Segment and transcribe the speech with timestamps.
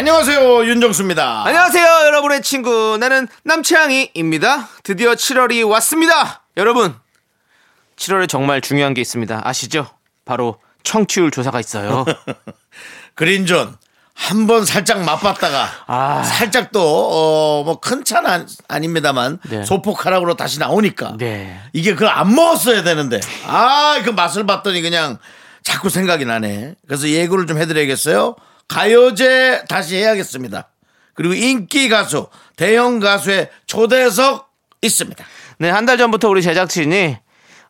[0.00, 1.44] 안녕하세요 윤정수입니다.
[1.44, 2.96] 안녕하세요, 여러분의 친구.
[2.98, 4.66] 나는 남채양이입니다.
[4.82, 6.40] 드디어 7월이 왔습니다.
[6.56, 6.94] 여러분,
[7.96, 9.42] 7월에 정말 중요한 게 있습니다.
[9.44, 9.86] 아시죠?
[10.24, 12.06] 바로 청취율 조사가 있어요.
[13.14, 13.76] 그린존
[14.14, 16.22] 한 번 살짝 맛봤다가 아.
[16.22, 19.64] 살짝 또뭐큰 차는 아닙니다만 네.
[19.66, 21.60] 소폭하락으로 다시 나오니까 네.
[21.74, 25.18] 이게 그걸 안 먹었어야 되는데 아 그 맛을 봤더니 그냥
[25.62, 26.76] 자꾸 생각이 나네.
[26.86, 28.34] 그래서 예고를 좀 해드려야겠어요.
[28.70, 30.68] 가요제 다시 해야겠습니다.
[31.14, 34.48] 그리고 인기 가수 대형 가수의 초대석
[34.80, 35.24] 있습니다.
[35.58, 37.16] 네, 한 달 전부터 우리 제작진이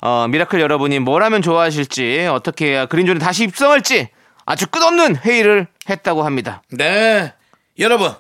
[0.03, 4.09] 어, 미라클 여러분이 뭘 하면 좋아하실지, 어떻게 해야 green zone에 다시 입성할지
[4.47, 6.63] 아주 끝없는 회의를 했다고 합니다.
[6.71, 7.33] 네
[7.79, 8.13] 여러분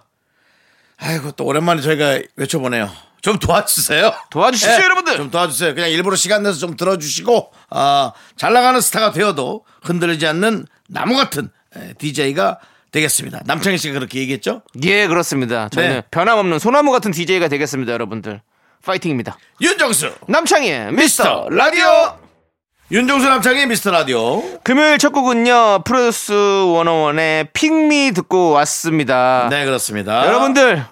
[0.98, 2.90] 아이고 또 오랜만에 저희가 외쳐보네요.
[3.22, 4.12] 좀 도와주세요.
[4.30, 5.16] 도와주십시오, 네, 여러분들.
[5.18, 5.74] 좀 도와주세요.
[5.74, 11.50] 그냥 일부러 시간 내서 좀 들어주시고 아, 잘 나가는 스타가 되어도 흔들리지 않는 나무 같은
[11.98, 12.58] DJ가
[12.92, 13.40] 되겠습니다.
[13.44, 14.62] 남창희 씨가 그렇게 얘기했죠?
[14.84, 15.68] 예, 그렇습니다.
[15.68, 16.02] 저희는 네.
[16.10, 18.40] 변함없는 소나무 같은 DJ가 되겠습니다, 여러분들.
[18.84, 19.36] 파이팅입니다.
[19.60, 22.18] 윤정수 남창희의 미스터 라디오!
[22.90, 29.46] 윤정수 남창희 미스터 라디오 금요일 첫 곡은요, 프로듀스 101의 픽미 듣고 왔습니다.
[29.50, 30.26] 네 그렇습니다.
[30.26, 30.84] 여러분들,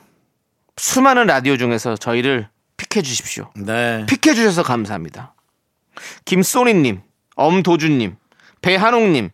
[0.77, 3.51] 수많은 라디오 중에서 저희를 픽해 주십시오.
[3.57, 5.35] 네 픽해 주셔서 감사합니다.
[6.25, 7.01] 김소니님,
[7.35, 8.17] 엄도준님,
[8.63, 9.31] 배한옥님,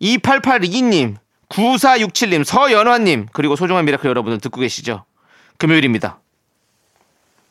[0.00, 1.16] 2882님,
[1.52, 5.04] 9467님, 서연화님, 그리고 소중한 미라클 여러분들 듣고 계시죠?
[5.58, 6.18] 금요일입니다.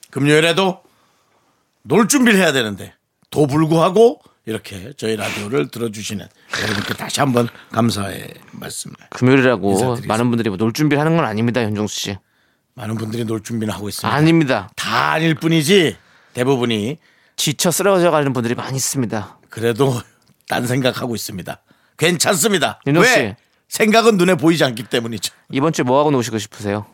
[0.10, 0.82] 금요일에도
[1.84, 2.94] 놀 준비를 해야 되는데
[3.30, 6.28] 도 불구하고 이렇게 저희 라디오를 들어주시는
[6.62, 10.14] 여러분께 다시 한번 감사의 말씀을 금요일이라고 인사드리겠습니다.
[10.14, 12.18] 많은 분들이 뭐 놀 준비를 하는 건 아닙니다, 현정수 씨.
[12.74, 14.14] 많은 분들이 놀 준비는 하고 있습니다.
[14.14, 14.70] 아닙니다.
[14.76, 15.96] 다 아닐 뿐이지
[16.34, 16.98] 대부분이
[17.36, 19.38] 지쳐 쓰러져 가는 분들이 많이 있습니다.
[19.50, 20.02] 그래도
[20.48, 21.62] 딴 생각하고 있습니다.
[21.98, 22.82] 괜찮습니다.
[22.88, 23.20] 윤정 씨.
[23.20, 23.38] 왜?
[23.72, 25.34] 생각은 눈에 보이지 않기 때문이죠.
[25.50, 26.86] 이번 주에 뭐 하고 노시고 싶으세요?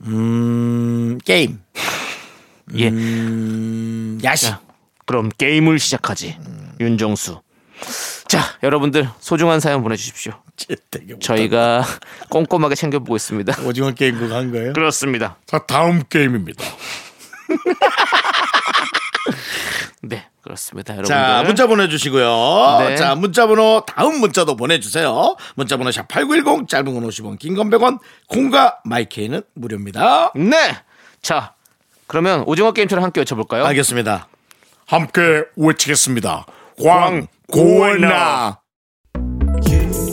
[0.00, 1.60] 음, 게임,
[2.74, 2.88] 예.
[2.88, 4.48] 음, 야식.
[4.48, 4.60] 자,
[5.04, 6.38] 그럼 게임을 시작하지.
[6.80, 7.42] 윤정수.
[8.28, 10.32] 자, 여러분들 소중한 사연 보내주십시오.
[11.20, 11.84] 저희가
[12.30, 13.62] 꼼꼼하게 챙겨보고 있습니다.
[13.64, 14.72] 오징어 게임 그거 한 거예요?
[14.72, 15.36] 그렇습니다.
[15.44, 16.64] 자, 다음 게임입니다.
[20.02, 20.94] 네, 그렇습니다.
[20.94, 21.14] 여러분들.
[21.14, 22.78] 자, 문자 보내주시고요.
[22.88, 22.96] 네.
[22.96, 25.36] 자, 문자 번호, 다음 문자도 보내주세요.
[25.54, 30.32] 문자 번호 샵 8910, 짧은 건 50원, 긴 건 100원, 콩과 마이케이는 무료입니다.
[30.34, 30.76] 네.
[31.22, 31.54] 자,
[32.06, 33.64] 그러면 오징어 게임처럼 함께 외쳐볼까요?
[33.66, 34.28] 알겠습니다.
[34.86, 36.46] 함께 외치겠습니다.
[36.82, 38.58] 광고나.
[39.68, 40.12] 윤정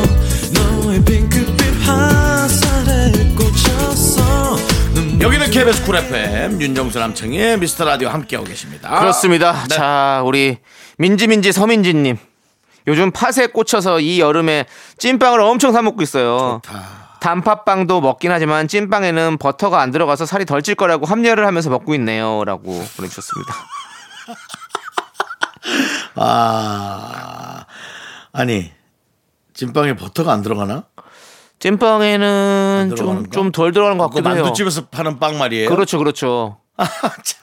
[5.21, 9.53] 여기는 KBS 쿨 FM 윤정수 남청의 미스터 라디오 함께하고 계십니다 그렇습니다.
[9.69, 9.75] 네.
[9.75, 10.57] 자, 우리
[10.97, 12.17] 민지민지 서민지님.
[12.87, 14.65] 요즘 팥에 꽂혀서 이 여름에
[14.97, 16.61] 찐빵을 엄청 사 먹고 있어요.
[17.19, 22.43] 단팥빵도 먹긴 하지만 찐빵에는 버터가 안 들어가서 살이 덜 찔 거라고 합리화를 하면서 먹고 있네요.
[22.43, 23.53] 라고 보내주셨습니다.
[26.15, 27.65] 아
[28.31, 28.71] 아니
[29.53, 30.85] 찐빵에 버터가 안 들어가나?
[31.61, 33.29] 찐빵에는 좀, 거?
[33.29, 34.43] 좀덜 들어가는 것 같기도 해요.
[34.43, 36.57] 만두집에서 파는 빵 말이에요 그렇죠, 그렇죠.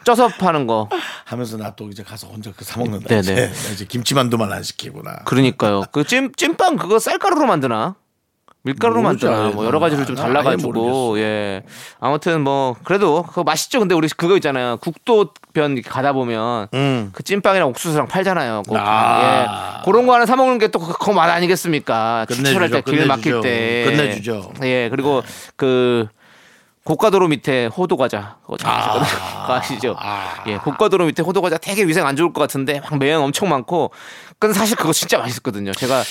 [0.05, 0.89] 쪄서 파는 거.
[1.25, 3.21] 하면서 나 또 이제 가서 혼자 그 사 먹는다 네네.
[3.21, 3.53] 이제.
[3.73, 5.83] 이제 김치만두만 안 시키구나 그러니까요.
[5.93, 7.95] 그 찐, 찐빵 그거 쌀가루로 만드나?
[8.63, 9.03] 밀가루로.
[9.03, 11.19] 만드나 뭐 여러 가지를 좀나 아예 달라가지고.
[11.21, 11.63] 예
[12.01, 17.11] 아무튼 뭐 그래도 그거 맛있죠 근데 우리 그거 있잖아요 국도변 가다 보면 음.
[17.13, 18.77] 그 찐빵이랑 옥수수랑 팔잖아요 꼭.
[18.79, 19.79] 아.
[19.81, 23.07] 예 그런 거 하나 사 먹는 게 또그맛 아니겠습니까 출출할 때 길.
[23.07, 24.53] 막힐 때 끝내주죠.
[24.65, 25.23] 예 그리고
[25.57, 26.07] 그
[26.85, 29.09] 고가도로 밑에 호두 과자 그거 잘 아시거든요
[29.43, 29.97] 그거 아시죠
[30.47, 33.91] 예 고가도로 밑에 호두 과자 되게 위생 안 좋을 것 같은데 막 매연 엄청 많고
[34.39, 36.03] 근데 사실 그거 진짜 맛있었거든요 제가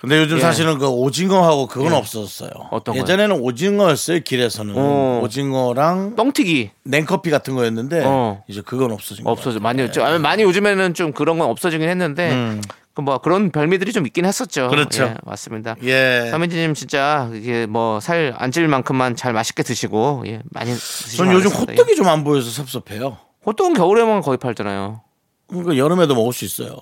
[0.00, 0.40] 근데 요즘 예.
[0.40, 2.50] 사실은 그 오징어하고 그건 없었어요.
[2.70, 3.02] 어떤 거요?
[3.02, 5.20] 예전에는 오징어였어요 길에서는 어.
[5.22, 8.42] 오징어랑 뻥튀기 냉커피 같은 거였는데 어.
[8.48, 12.58] 이제 그건 없어진 거 없어져 많이 좀 아니, 많이 요즘에는 좀 그런 건 없어지긴 했는데
[12.94, 14.64] 그뭐 그런 별미들이 좀 있긴 했었죠.
[14.64, 14.70] 음.
[14.70, 15.02] 그렇죠.
[15.04, 15.76] 예, 맞습니다.
[15.84, 16.28] 예.
[16.30, 20.74] 서민지님 진짜 이게 뭐 살 안 찔 만큼만 잘 맛있게 드시고 예 많이
[21.16, 21.50] 전 요즘.
[21.50, 23.18] 호떡이 좀 안 보여서 섭섭해요.
[23.20, 23.30] 예.
[23.46, 25.02] 호떡은 겨울에만 거의 팔잖아요.
[25.48, 26.76] 그러니까 여름에도 먹을 수 있어요.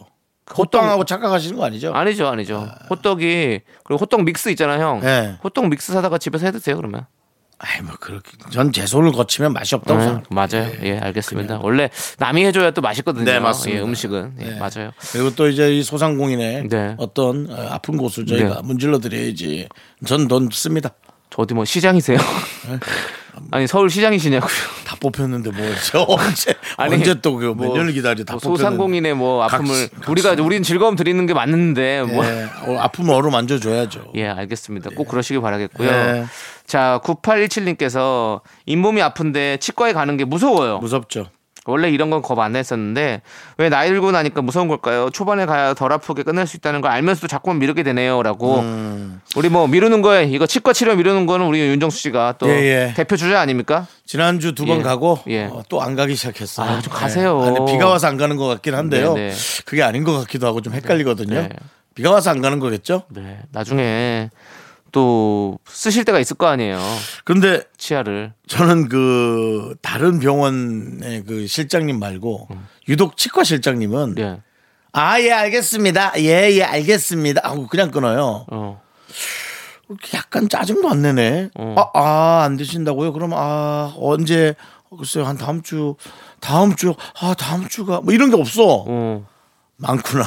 [0.57, 1.93] 호떡하고 착각하시는 거 아니죠?
[1.93, 2.69] 아니죠, 아니죠.
[2.91, 5.01] 호떡이 그리고 호떡 믹스 있잖아요, 형.
[5.01, 5.37] 네.
[5.45, 7.07] 호떡 믹스 사다가 집에서 해 드세요 그러면.
[7.61, 10.29] 아이 뭐 그렇게 전 제 손을 거치면 맛이 없다고 네, 생각해요.
[10.31, 10.73] 맞아요.
[10.85, 11.59] 예, 알겠습니다.
[11.61, 13.25] 원래 남이 해줘야 또 맛있거든요.
[13.25, 13.81] 네, 맞습니다.
[13.81, 14.59] 예, 음식은 예, 네.
[14.61, 14.93] 맞아요.
[15.13, 16.95] 그리고 또 이제 이 소상공인의 네.
[16.99, 18.61] 어떤 어, 아픈 곳을 저희가 네.
[18.63, 19.69] 문질러 드려야지.
[20.07, 20.91] 전 돈 씁니다.
[21.31, 22.19] 저 어디 뭐 시장이세요?
[23.53, 24.51] 아니 서울 시장이시냐고요?
[24.85, 28.63] 다 뽑혔는데 뭐저 언제 아니, 언제 또그몇 뭐, 년을 기다려 다뭐 뽑혔는데.
[28.65, 33.15] 소상공인의 뭐 아픔을 각시- 우리가 우린 즐거움 드리는 게 맞는데 뭐 예, 예, 어, 아프면
[33.15, 34.13] 어루만져 줘야죠.
[34.17, 34.91] 알겠습니다.
[34.97, 35.89] 꼭 그러시길 바라겠고요.
[35.89, 36.25] 예.
[36.67, 40.79] 자 9817님께서 잇몸이 아픈데 치과에 가는 게 무서워요.
[40.79, 41.27] 무섭죠.
[41.69, 43.23] 원래 이런 건 겁 안 했었는데
[43.59, 45.11] 왜 나이 들고 나니까 무서운 걸까요?
[45.11, 48.59] 초반에 가야 덜 아프게 끝낼 수 있다는 걸 알면서도 자꾸만 미루게 되네요라고.
[48.61, 49.21] 음.
[49.37, 52.53] 우리 뭐 미루는 거에 이거 치과 치료 미루는 거는 우리 윤정수 씨가 또 예,
[52.89, 52.95] 예.
[52.97, 53.87] 대표 주자 아닙니까?
[54.07, 54.83] 지난주 두번 예.
[54.83, 55.51] 가고 예.
[55.69, 56.69] 또안 가기 시작했어요.
[56.69, 57.41] 아, 좀 가세요.
[57.45, 57.49] 예.
[57.49, 59.15] 아니, 비가 와서 안 가는 것 같긴 한데요.
[59.15, 59.37] 네, 네.
[59.65, 61.35] 그게 아닌 것 같기도 하고 좀 헷갈리거든요.
[61.43, 61.49] 네.
[61.95, 63.03] 비가 와서 안 가는 거겠죠?
[63.09, 63.39] 네.
[63.53, 64.31] 나중에
[64.99, 66.77] 또 쓰실 때가 있을 거 아니에요.
[67.25, 68.33] 근데 치아를.
[68.49, 72.49] 저는 그 다른 병원의 그 실장님 말고
[72.89, 74.43] 유독 치과 실장님은 예.
[74.91, 78.83] 아예 알겠습니다 예예 알겠습니다 하고 그냥 끊어요 어.
[80.15, 81.77] 약간 짜증도 안 내네 어.
[81.95, 84.57] 아안 드신다고요 그럼 아 언제
[84.91, 85.95] 어, 글쎄요 한 다음 주
[86.41, 89.27] 다음 주 아 다음 주가 뭐 이런 게 없어 어.
[89.77, 90.25] 많구나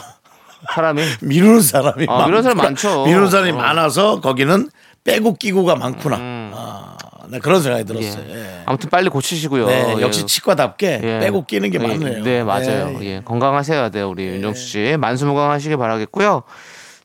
[0.74, 2.58] 사람이 미루는 사람이 아, 미루는 사람.
[2.58, 3.06] 많죠.
[3.06, 3.56] 미루는 사람이 어.
[3.56, 3.58] 음.
[3.58, 4.70] 많아서 거기는
[5.04, 6.96] 빼고 끼고가 많구나 아,
[7.28, 8.36] 나 그런 생각이 들었어요 예.
[8.36, 8.62] 예.
[8.66, 9.66] 아무튼 빨리 고치시고요.
[9.68, 10.02] 네, 예.
[10.02, 11.20] 역시 치과답게 예.
[11.20, 12.24] 빼고 끼는 게 예, 많네요.
[12.24, 12.98] 네, 맞아요.
[13.02, 13.06] 예.
[13.06, 13.22] 예.
[13.24, 14.98] 건강하셔야 돼요, 우리 윤정수 씨.
[15.00, 16.44] 만수무강하시길 바라겠고요.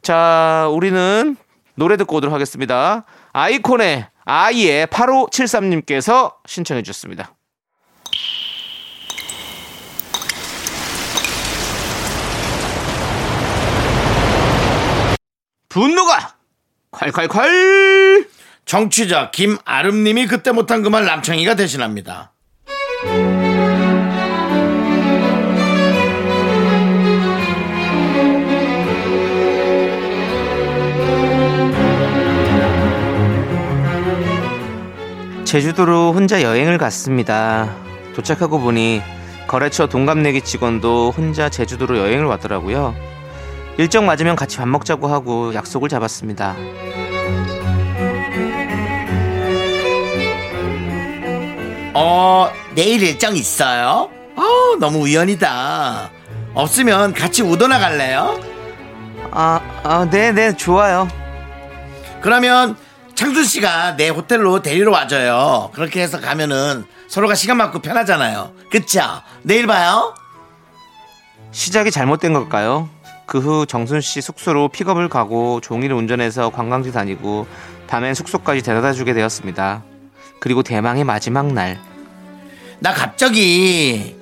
[0.03, 1.37] 자, 우리는
[1.77, 3.05] 노래 듣고 오도록 하겠습니다.
[3.33, 7.36] 아이콘의 아이의 8573님께서 신청해 주셨습니다.
[15.77, 16.35] 분노가
[16.93, 18.27] 콸콸콸!
[18.65, 22.33] 정취자 김아름님이 그때 못한 그 말 남창희가 대신합니다.
[35.45, 37.75] 제주도로 혼자 여행을 갔습니다.
[38.15, 39.01] 도착하고 보니
[39.47, 42.95] 거래처 동갑내기 직원도 혼자 제주도로 여행을 왔더라고요.
[43.79, 46.57] 일정 맞으면 같이 밥 먹자고 하고 약속을 잡았습니다.
[51.95, 54.11] 어, 내일 일정 있어요?
[54.37, 56.11] 어, 너무 우연이다.
[56.55, 58.41] 없으면 같이 우도 나 갈래요?
[59.31, 61.09] 아, 아, 네, 네, 좋아요.
[62.23, 62.77] 그러면
[63.15, 65.71] 창준 씨가 내 호텔로 데리러 와줘요.
[65.75, 68.53] 그렇게 해서 가면은 서로가 시간 맞고 편하잖아요.
[68.71, 69.01] 그쵸?
[69.43, 70.15] 내일 봐요.
[71.53, 72.91] 시작이 잘못된 걸까요?
[73.27, 77.47] 그 후 정순 씨 숙소로 픽업을 가고 종일 운전해서 관광지 다니고
[77.89, 79.83] 밤엔 숙소까지 데려다 주게 되었습니다.
[80.41, 81.79] 그리고 대망의 마지막 날.
[82.79, 84.17] 나 갑자기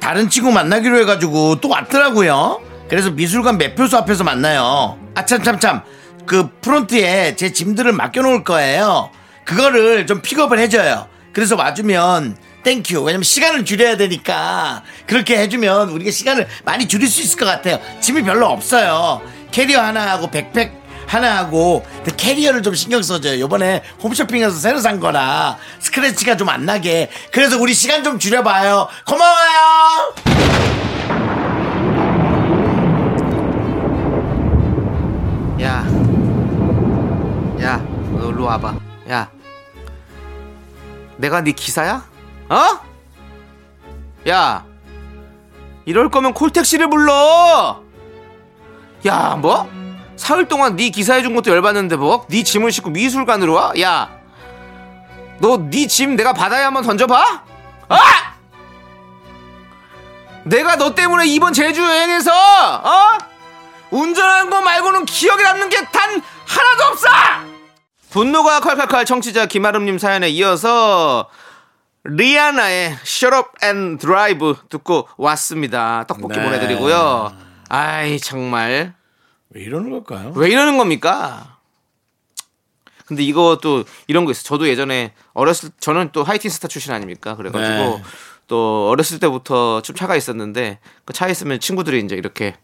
[0.00, 2.62] 다른 친구 만나기로 해가지고 또 왔더라고요.
[2.88, 4.98] 그래서 미술관 매표소 앞에서 만나요.
[5.14, 5.82] 아참참참
[6.24, 9.10] 그 프론트에 제 짐들을 맡겨놓을 거예요.
[9.44, 11.06] 그거를 좀 픽업을 해줘요.
[11.32, 12.36] 그래서 와주면
[12.68, 13.00] thank you.
[13.02, 17.78] 왜냐면 시간을 줄여야 되니까 그렇게 해주면 우리가 시간을 많이 줄일 수 있을 것 같아요.
[18.00, 19.22] 짐이 별로 없어요.
[19.50, 23.40] 캐리어 하나 하고 백팩 하나 하고 근데 캐리어를 좀 신경 써줘요.
[23.40, 27.08] 요번에 홈쇼핑에서 새로 산 거라 스크래치가 좀 안 나게.
[27.32, 28.88] 그래서 우리 시간 좀 줄여봐요.
[29.06, 30.14] 고마워요.
[35.60, 35.84] 야,
[37.62, 37.78] 야,
[38.12, 38.74] 너 일로 와봐.
[39.10, 39.30] 야,
[41.16, 42.17] 내가 네 기사야?
[42.48, 42.80] 어?
[44.28, 44.64] 야,
[45.84, 47.82] 이럴 거면 콜택시를 불러.
[49.06, 49.68] 야, 뭐?
[50.16, 52.26] 사흘 동안 네 기사해 준 것도 열받는데 뭐?
[52.28, 53.72] 네 짐을 싣고 미술관으로 와?
[53.80, 54.10] 야,
[55.40, 57.42] 너 네 짐 내가 바다에 한번 던져봐?
[57.88, 57.98] 아!
[60.44, 63.18] 내가 너 때문에 이번 제주 여행에서 어?
[63.90, 67.08] 운전한 거 말고는 기억에 남는 게 단 하나도 없어!
[68.10, 71.28] 분노가 칼칼칼 청취자 김아름님 사연에 이어서
[72.08, 76.04] 리아나의 Shut Up and Drive 듣고 왔습니다.
[76.06, 76.44] 떡볶이 네.
[76.44, 77.32] 보내드리고요.
[77.68, 78.94] 아이 정말
[79.50, 80.32] 왜 이러는 걸까요?
[80.34, 81.58] 왜 이러는 겁니까?
[83.06, 84.42] 근데 이것도 이런 거 있어.
[84.42, 87.36] 저도 예전에 어렸을 저는 또 하이틴 스타 출신 아닙니까?
[87.36, 88.02] 그래가지고 네.
[88.46, 92.56] 또 어렸을 때부터 좀 차가 있었는데 그 차에 있으면 친구들이 이제 이렇게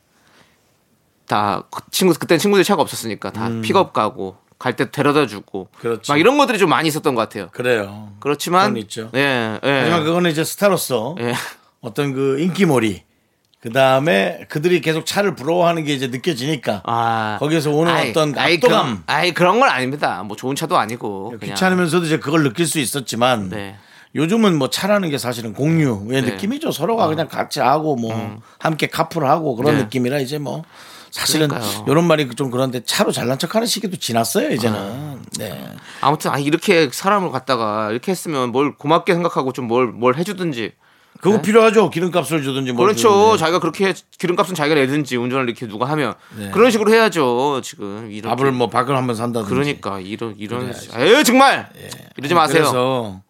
[1.27, 5.79] 다그 친구 그때 친구들이 차가 없었으니까 다 픽업 가고 갈 때 데려다 주고 음.
[5.81, 6.13] 그렇죠.
[6.13, 7.49] 막 이런 것들이 좀 많이 있었던 것 같아요.
[7.53, 8.13] 그래요.
[8.21, 9.11] 그렇지만 있죠.
[9.15, 9.79] 예, 예.
[9.81, 11.35] 하지만 그거는 이제 스타로서 예.
[11.81, 13.03] 어떤 그 인기몰이
[13.61, 18.55] 그 다음에 그들이 계속 차를 부러워하는 게 이제 느껴지니까 아, 거기에서 오는 아이, 어떤 아이,
[18.57, 19.05] 압도감.
[19.07, 20.23] 아이 그런 건 아닙니다.
[20.23, 23.77] 뭐 좋은 차도 아니고 그냥 귀찮으면서도 이제 그걸 느낄 수 있었지만 네.
[24.15, 26.19] 요즘은 뭐 차라는 게 사실은 공유의 네.
[26.21, 26.25] 음.
[26.27, 26.73] 느낌이죠.
[26.73, 29.83] 서로가 그냥 같이 하고 뭐 함께 카풀하고 그런 네.
[29.85, 30.63] 느낌이라 이제 뭐
[31.15, 31.85] 사실은 그러니까요.
[31.89, 34.77] 이런 말이 좀 그런데 차로 잘난 척하는 시기도 지났어요 이제는.
[34.77, 35.17] 아.
[35.39, 35.65] 네.
[36.01, 40.73] 아무튼 아 이렇게 사람을 갖다가 이렇게 했으면 뭘 고맙게 생각하고 좀 뭘 뭘 해주든지
[41.21, 41.91] 그거 필요하죠.
[41.91, 42.93] 기름값을 주든지 뭐 네?
[42.93, 43.09] 그렇죠.
[43.09, 43.39] 주든지.
[43.39, 46.51] 자기가 그렇게 해- 기름값은 자기가 내든지 운전을 이렇게 누가 하면 네.
[46.51, 47.61] 그런 식으로 해야죠.
[47.63, 49.49] 지금 이런 밥을 뭐 밥을 한번 산다든지.
[49.55, 51.71] 그러니까 이런 이런 에휴 정말
[52.19, 52.59] 이러지 마세요.
[52.63, 53.21] 그래서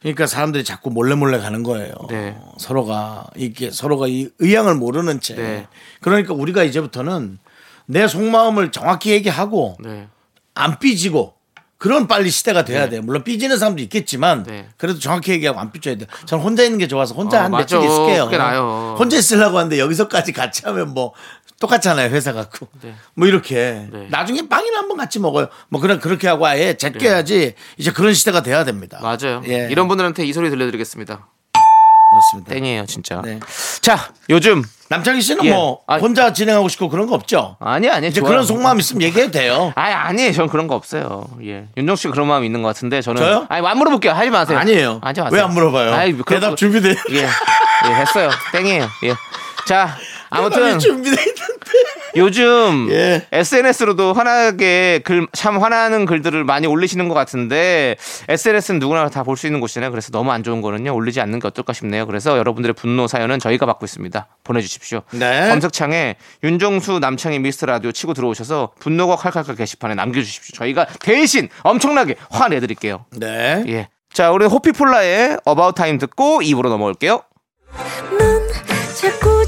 [0.00, 1.92] 그러니까 사람들이 자꾸 몰래 몰래 가는 거예요.
[2.08, 2.36] 네.
[2.58, 5.34] 서로가 이게 서로가 이 의향을 모르는 채.
[5.34, 5.66] 네.
[6.00, 7.38] 그러니까 우리가 이제부터는
[7.86, 10.08] 내 속마음을 정확히 얘기하고 네.
[10.54, 11.34] 안 삐지고
[11.76, 13.00] 그런 빨리 시대가 돼야 돼요.
[13.02, 14.68] 물론 삐지는 사람도 있겠지만 네.
[14.76, 16.06] 그래도 정확히 얘기하고 안 삐져야 돼요.
[16.26, 17.50] 저는 혼자 있는 게 좋아서 혼자 어, 한.
[17.50, 18.28] 며칠 있을게요.
[18.98, 21.12] 혼자 있으려고 하는데 여기서까지 같이 하면 뭐
[21.60, 22.08] 똑같잖아요.
[22.10, 22.66] 회사 갖고.
[22.82, 22.94] 네.
[23.14, 24.06] 뭐 이렇게 네.
[24.10, 25.48] 나중에 빵이나 한번 같이 먹어요.
[25.68, 28.98] 뭐 그냥 그렇게 하고 아예 제껴야지 이제 그런 시대가 돼야 됩니다.
[29.02, 29.42] 맞아요.
[29.46, 29.68] 예.
[29.70, 31.28] 이런 분들한테 이 소리 들려드리겠습니다.
[32.12, 32.54] 그렇습니다.
[32.54, 33.22] 땡이에요 진짜.
[33.24, 33.38] 네.
[33.82, 35.52] 자 요즘 남창희 씨는 예.
[35.52, 35.98] 뭐 아.
[35.98, 37.56] 혼자 진행하고 싶고 그런 거 없죠?
[37.60, 38.30] 아니 아니 이제 좋아요.
[38.32, 39.72] 그런 속마음 있으면 얘기해도 돼요.
[39.76, 40.32] 아니 아니에요.
[40.32, 41.28] 저는 그런 거 없어요.
[41.44, 41.66] 예.
[41.76, 43.46] 윤정 씨가 그런 마음이 있는 것 같은데 저는 저요?
[43.48, 44.12] 아니 안 물어볼게요.
[44.12, 44.58] 하지 마세요.
[44.58, 44.98] 아니에요.
[45.02, 45.36] 하지 마세요.
[45.38, 45.90] 왜 안 물어봐요?
[46.24, 46.96] 그런 대답 거- 준비돼.
[47.12, 47.16] 예.
[47.22, 48.30] 예, 했어요.
[48.52, 48.88] 땡이에요.
[49.04, 49.14] 예.
[49.66, 49.96] 자,
[50.30, 51.50] 아무튼 준비돼 있는데.
[52.16, 53.24] 요즘 예.
[53.30, 57.96] SNS로도 환하게 글, 참 화나는 글들을 많이 올리시는 것 같은데
[58.28, 59.90] SNS는 누구나 다 볼 수 있는 곳이잖아요.
[59.90, 60.92] 그래서 너무 안 좋은 거는요.
[60.94, 62.06] 올리지 않는 게 어떨까 싶네요.
[62.06, 64.26] 그래서 여러분들의 분노 사연은 저희가 받고 있습니다.
[64.42, 65.02] 보내주십시오.
[65.12, 65.48] 네.
[65.50, 70.56] 검색창에 윤정수 남창희 미스터 라디오 치고 들어오셔서 분노가 칼칼칼 게시판에 남겨주십시오.
[70.56, 73.04] 저희가 대신 엄청나게 화내드릴게요.
[73.16, 73.62] 네.
[73.68, 73.88] 예.
[74.12, 77.22] 자, 우리 호피폴라의 About Time 듣고 2부로 넘어올게요.
[78.18, 78.48] 넌
[79.00, 79.29] 자꾸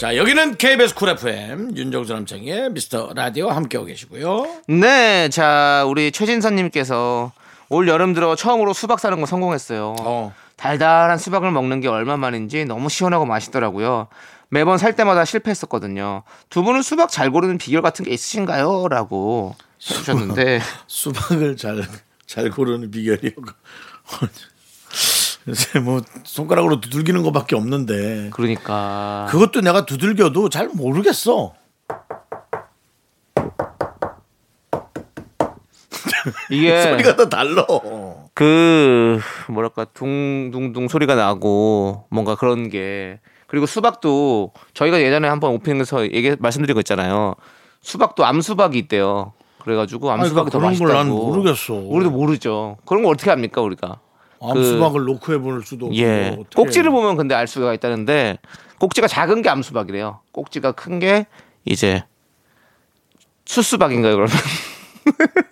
[0.00, 4.46] 자 여기는 KBS Cool FM 윤정수 남창희의 미스터 라디오 함께하고 계시고요.
[4.66, 7.32] 네, 자 우리 최진선님께서
[7.68, 9.96] 올 여름 들어 처음으로 수박 사는 거 성공했어요.
[10.00, 10.34] 어.
[10.56, 14.08] 달달한 수박을 먹는 게 얼마만인지 너무 시원하고 맛있더라고요.
[14.48, 16.22] 매번 살 때마다 실패했었거든요.
[16.48, 18.88] 두 분은 수박 잘 고르는 비결 같은 게 있으신가요?
[18.88, 21.82] 라고 해주셨는데 수박을 잘
[22.30, 23.32] 잘 고르는 비결이요.
[25.48, 31.54] 요새 뭐 손가락으로 두들기는 것밖에 없는데 그러니까 그것도 내가 두들겨도 잘 모르겠어.
[36.50, 37.66] 이게 소리가 다 달라.
[38.34, 46.36] 그 뭐랄까 둥둥둥 소리가 나고 뭔가 그런 게 그리고 수박도 저희가 예전에 한번 오프닝에서 얘기
[46.38, 47.34] 말씀드린 거 있잖아요.
[47.80, 49.32] 수박도 암수박이 있대요.
[49.62, 50.92] 그래가지고 암수박이 더 그런 걸 맛있다고.
[50.92, 51.74] 난 모르겠어.
[51.74, 52.76] 우리도 모르죠.
[52.86, 53.98] 그런 거 어떻게 합니까 우리가?
[54.42, 55.96] 암수박을 놓고 해볼 수도 없고.
[55.98, 56.36] 예.
[56.56, 58.38] 꼭지를 보면 근데 알 수가 있다는데
[58.78, 60.20] 꼭지가 작은 게 암수박이래요.
[60.32, 61.26] 꼭지가 큰 게
[61.64, 62.02] 이제
[63.44, 64.34] 수수박인가요 그러면?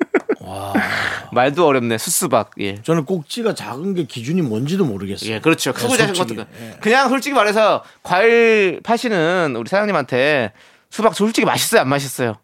[1.33, 2.51] 말도 어렵네 수수박.
[2.61, 2.81] 예.
[2.83, 5.31] 저는 꼭지가 작은 게 기준이 뭔지도 모르겠어요.
[5.31, 5.73] 예, 그렇죠.
[5.73, 6.15] 크고 네, 작은.
[6.15, 6.77] 것도 예.
[6.81, 10.53] 그냥 솔직히 말해서 과일 파시는 우리 사장님한테
[10.91, 12.35] 수박 솔직히 맛있어요, 안 맛있어요?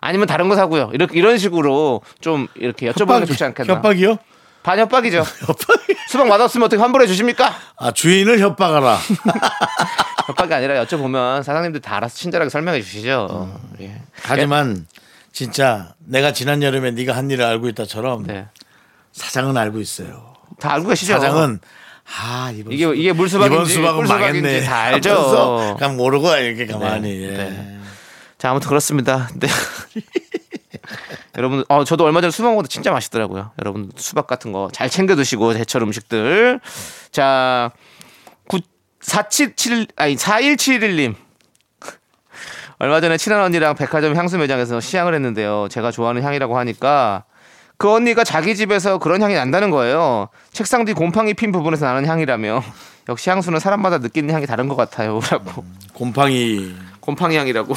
[0.00, 0.90] 아니면 다른 거 사고요.
[0.92, 3.74] 이렇게 이런 식으로 좀 이렇게 여쭤보는 게 좋지 않겠나?
[3.74, 4.18] 협박이요?
[4.62, 5.18] 반협박이죠.
[5.46, 5.94] 협박이.
[6.08, 7.54] 수박 맛없으면 어떻게 환불해 주십니까?
[7.76, 8.98] 아 주인을 협박하라.
[10.26, 13.28] 협박이 아니라 여쭤보면 사장님들 다 알아서 친절하게 설명해 주시죠.
[13.30, 13.76] 음.
[13.82, 14.00] 예.
[14.22, 14.86] 하지만
[15.32, 18.46] 진짜 내가 지난 여름에 네가 한 일을 알고 있다처럼 네.
[19.12, 20.34] 사장은 알고 있어요.
[20.60, 21.12] 다 알고 계시죠?
[21.14, 21.60] 사장은
[22.20, 24.62] 아 이번 이게- 수- 이게 물수박인지 이번 수박은 망했네.
[24.64, 25.76] 다 알죠.
[25.78, 27.22] 그냥 모르고 이렇게 가만히.
[27.22, 27.28] 예.
[27.28, 27.78] 네.
[28.38, 29.28] 자, 아무튼 그렇습니다.
[29.34, 29.48] 네.
[31.38, 33.52] 여러분, 어, 저도 얼마 전에 수박 먹어도 진짜 맛있더라고요.
[33.60, 36.60] 여러분, 수박 같은 거 잘 챙겨 드시고, 제철 음식들.
[37.12, 37.70] 자,
[38.48, 38.58] 9,
[39.00, 41.14] 477, 아니, 4171님.
[42.80, 45.68] 얼마 전에 친한 언니랑 백화점 향수 매장에서 시향을 했는데요.
[45.70, 47.24] 제가 좋아하는 향이라고 하니까
[47.76, 50.28] 그 언니가 자기 집에서 그런 향이 난다는 거예요.
[50.52, 52.62] 책상 뒤 곰팡이 핀 부분에서 나는 향이라며.
[53.08, 55.20] 역시 향수는 사람마다 느끼는 향이 다른 것 같아요.
[55.30, 55.64] 라고.
[55.94, 57.74] 곰팡이 곰팡이 향이라고.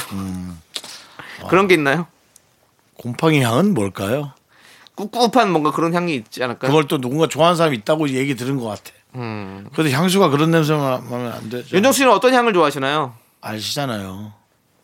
[1.47, 2.07] 그런 게 있나요?
[3.01, 4.33] 곰팡이 향은 뭘까요?
[4.95, 6.69] 꿉꿉한 뭔가 그런 향이 있지 않을까요?
[6.69, 8.91] 그걸 또 누군가 좋아하는 사람이 있다고 얘기 들은 것 같아.
[9.15, 9.67] 음.
[9.73, 11.75] 그래도 향수가 그런 냄새만 하면 안 되죠.
[11.75, 13.15] 윤정 씨는 어떤 향을 좋아하시나요?
[13.41, 14.33] 아시잖아요.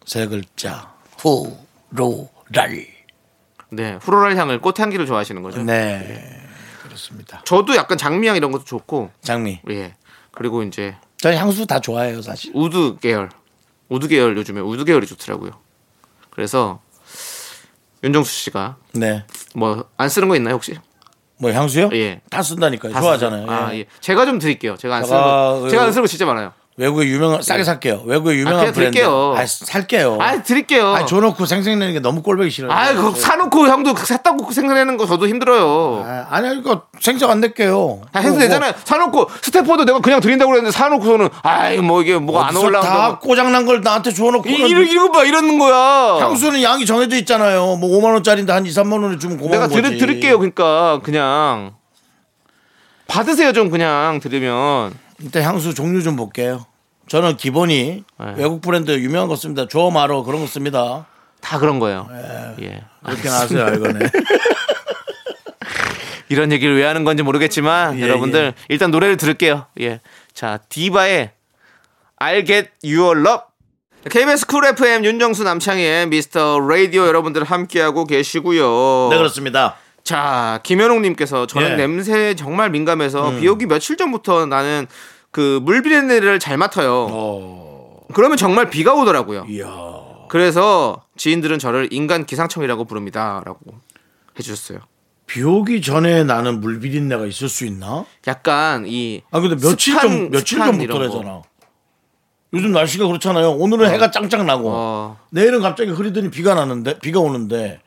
[0.06, 2.88] 세 글자 후로랄.
[3.70, 5.62] 네, 후로랄 향을 꽃향기를 좋아하시는 거죠.
[5.62, 6.42] 네
[6.82, 7.42] 그렇습니다.
[7.46, 9.60] 저도 약간 장미향 이런 것도 좋고, 장미.
[9.70, 9.96] 예.
[10.32, 12.52] 그리고 이제 저 향수 다 좋아해요 사실.
[12.56, 13.30] wood 계열,
[13.90, 15.52] wood 계열 요즘에 wood 계열이 좋더라고요.
[16.32, 16.80] 그래서
[18.04, 19.24] 윤정수 씨가 네.
[19.56, 20.76] 뭐 안 쓰는 거 있나요 혹시?
[21.40, 21.90] 뭐 향수요?
[21.94, 22.22] 예.
[22.30, 22.92] 다 쓴다니까요.
[22.94, 23.50] 다 좋아하잖아요.
[23.50, 23.80] 아, 예.
[23.80, 23.86] 예.
[24.00, 24.76] 제가 좀 드릴게요.
[24.76, 26.52] 제가 안 쓰는 제가 거, 그- 제가 안 쓰는 거 진짜 많아요.
[26.80, 28.04] 외국에 유명한 싸게 살게요.
[28.06, 28.92] 외국에 유명한 그냥 브랜드.
[29.00, 29.34] 드릴게요.
[29.36, 30.18] 아, 살게요.
[30.22, 30.94] 아, 드릴게요.
[30.94, 32.72] 아, 줘놓고 생색내는 게 너무 꼴보기 싫어요.
[32.72, 36.04] 아, 그거 사놓고 형도 샀다고 생색내는 거 저도 힘들어요.
[36.06, 38.02] 아, 아니 이거 생색 안 낼게요.
[38.14, 38.74] 다 해도 되잖아요.
[38.84, 43.20] 사놓고 stepper도 내가 그냥 드린다고 그랬는데 사놓고서는 아이 뭐 이게 뭐가 안 어디서 다 올라온다고.
[43.28, 46.20] 고장난 걸 나한테 줘놓고 이- 이러 이거 봐 이러는 거야.
[46.22, 47.78] 향수는 양이 정해져 있잖아요.
[47.78, 49.98] 뭐 5만 원짜리인데 한 2, 3만 원을 주면 고마운 내가 거지.
[49.98, 50.38] 드릴게요.
[50.38, 51.74] 그러니까 그냥
[53.08, 55.07] 받으세요 좀 그냥 드리면.
[55.22, 56.66] 일단 향수 종류 좀 볼게요.
[57.08, 58.34] 저는 기본이 네.
[58.38, 59.68] 외국 브랜드 유명한 거 씁니다.
[59.68, 61.08] 조 마로 그런 거 씁니다.
[61.40, 62.10] 다 그런 거예요.
[62.62, 62.84] 예.
[63.04, 64.00] 그렇게 나세요, 이거네.
[66.30, 69.68] 이런 얘기를 왜 하는 건지 모르겠지만 예, 여러분들 일단 노래를 들을게요.
[69.80, 70.02] 예.
[70.34, 71.32] 자, 디바의
[72.20, 73.44] I'll Get Your Love.
[74.10, 79.10] KBS Cool FM 윤정수 남창희의 미스터 라디오 여러분들 함께하고 계시고요.
[79.12, 79.78] 네, 그렇습니다.
[80.12, 81.72] 자, 김현웅님께서 저는 예.
[81.74, 81.78] 음.
[81.78, 84.88] 냄새에 정말 민감해서 비 오기 며칠 전부터 나는
[85.32, 87.08] 그 물비린내를 잘 맡아요.
[87.12, 89.46] 어, 그러면 정말 비가 오더라고요.
[89.50, 89.68] 이야.
[90.30, 93.60] 그래서 지인들은 저를 인간 기상청이라고 부릅니다라고
[94.40, 94.80] 해주셨어요.
[95.26, 98.06] 비 오기 전에 나는 물비린내가 있을 수 있나?
[98.28, 101.42] 약간 이 아, 근데 며칠 습한- 전, 며칠 전부터래잖아.
[102.54, 103.52] 요즘 날씨가 그렇잖아요.
[103.52, 107.82] 오늘은 해가 짱짱 나고, 어, 내일은 갑자기 흐리더니 비가 나는데, 비가 오는데,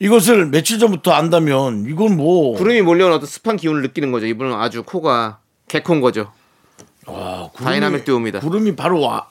[0.00, 2.56] 이것을 며칠 전부터 안다면, 이건 뭐.
[2.56, 4.26] 구름이 몰려온 어떤 습한 기운을 느끼는 거죠.
[4.26, 6.32] 이분은 아주 코가 개코인 거죠.
[7.06, 8.40] 와, 구름이- 다이나믹 듀오입니다.
[8.40, 9.28] 구름이 바로 와,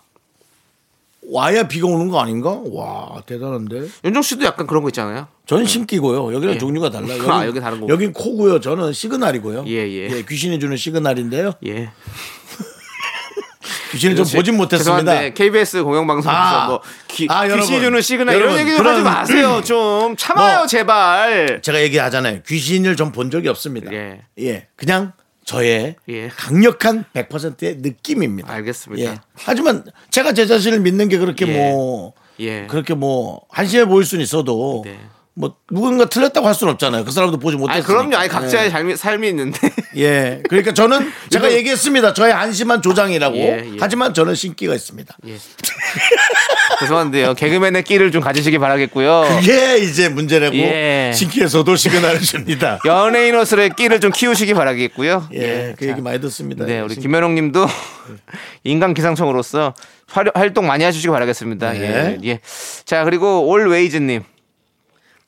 [1.32, 2.60] 와야 비가 오는 거 아닌가?
[2.72, 3.88] 와, 대단한데?
[4.06, 5.28] 윤정수 씨도 약간 그런 거 있잖아요.
[5.48, 6.34] 저는 신기고요.
[6.36, 6.58] 여기는 예.
[6.60, 7.22] 종류가 달라요.
[7.30, 7.94] 아, 여긴- 여기 다른 거구나.
[7.94, 8.60] 여긴 코고요.
[8.60, 9.64] 저는 시그널이고요.
[9.68, 10.24] 예, 예.
[10.28, 11.54] 귀신이 주는 시그널인데요.
[11.66, 11.90] 예.
[13.92, 15.30] 귀신을 좀 보진 못했습니다.
[15.30, 16.68] KBS 공영방송에서 아.
[16.68, 17.48] 뭐 기, 아.
[17.48, 19.62] 귀신 주는 시그널 이런 얘기 좀 하지 마세요.
[19.66, 20.68] 좀 참아요, 뭐.
[20.68, 21.62] 제발.
[21.62, 22.42] 제가 얘기하잖아요.
[22.48, 23.92] 귀신을 좀 본 적이 없습니다.
[23.92, 24.22] 예.
[24.40, 24.68] 예.
[24.76, 25.12] 그냥
[25.44, 26.28] 저의 예.
[26.30, 28.54] 강력한 100%의 느낌입니다.
[28.54, 29.12] 알겠습니다.
[29.12, 29.18] 예.
[29.36, 31.58] 하지만 제가 제 자신을 믿는 게 그렇게 예.
[31.58, 32.68] 뭐 예.
[32.68, 35.00] 그렇게 뭐 한심해 보일 수는 있어도 네.
[35.40, 37.06] 뭐 누군가 틀렸다고 할 수는 없잖아요.
[37.06, 37.88] 그 사람도 보지 못했으니까.
[37.88, 38.18] 그럼요.
[38.18, 39.58] 아니 각자의 삶이, 삶이 있는데.
[39.96, 40.44] 예.
[40.50, 42.14] 그러니까 저는 제가 얘기했습니다.
[42.14, 43.38] 저의 한심한 조장이라고.
[43.38, 43.78] 예, 예.
[43.80, 45.16] 하지만 저는 신기가 있습니다.
[45.28, 45.38] 예.
[46.82, 47.36] 죄송한데요.
[47.36, 49.28] 개그맨의 끼를 좀 가지시기 바라겠고요.
[49.40, 51.12] 그게 이제 문제라고 예.
[51.16, 52.80] 신기해서도 시그널을 줍니다.
[52.86, 55.30] 연예인으로서의 끼를 좀 키우시기 바라겠고요.
[55.34, 55.74] 예.
[55.78, 56.66] 그 자, 얘기 많이 듣습니다.
[56.66, 57.66] 네, 우리 신- 김현웅 님도
[58.66, 59.74] 인간 기상청으로서
[60.08, 61.72] 활- 활동 많이 해주시기 바라겠습니다.
[61.74, 61.80] 네.
[61.82, 62.40] 예, 예.
[62.86, 64.24] 자, 그리고 올웨이즈 님.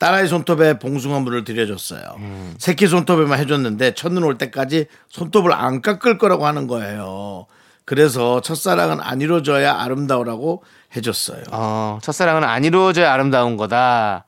[0.02, 2.02] 딸아이 손톱에 봉숭아 물을 들여줬어요.
[2.18, 2.54] 음.
[2.58, 7.46] 새끼 손톱에만 해줬는데 첫눈 올 때까지 손톱을 안 깎을 거라고 하는 거예요.
[7.84, 10.64] 그래서 첫사랑은 안 이루어져야 아름다우라고
[10.96, 11.44] 해줬어요.
[11.52, 14.24] 어, 첫사랑은 안 이루어져야 아름다운 거다.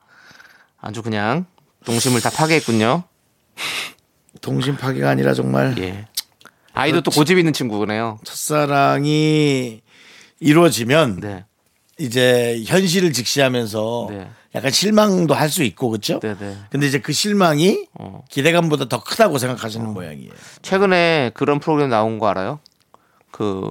[0.79, 1.45] 아주 그냥
[1.83, 3.03] 동심을 다 파괴했군요.
[4.39, 6.07] 동심 파괴가 아니라 정말 예.
[6.71, 8.19] 아이도 또 고집 있는 친구네요.
[8.23, 9.81] 첫사랑이
[10.39, 11.43] 이루어지면 네.
[11.99, 14.29] 이제 현실을 직시하면서 네.
[14.55, 16.19] 약간 실망도 할 수 있고 그렇죠?
[16.21, 16.57] 네, 네.
[16.69, 18.23] 근데 이제 그 실망이 어.
[18.29, 20.31] 기대감보다 더 크다고 생각하시는 모양이에요.
[20.61, 22.59] 최근에 그런 프로그램 나온 거 알아요?
[23.31, 23.69] 그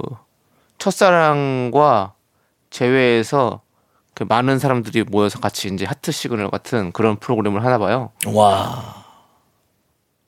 [0.79, 2.13] 첫사랑과
[2.71, 3.63] 재회해서
[4.15, 8.11] 그 많은 사람들이 모여서 같이 이제 하트 시그널 같은 그런 프로그램을 하나 봐요.
[8.27, 9.05] 와.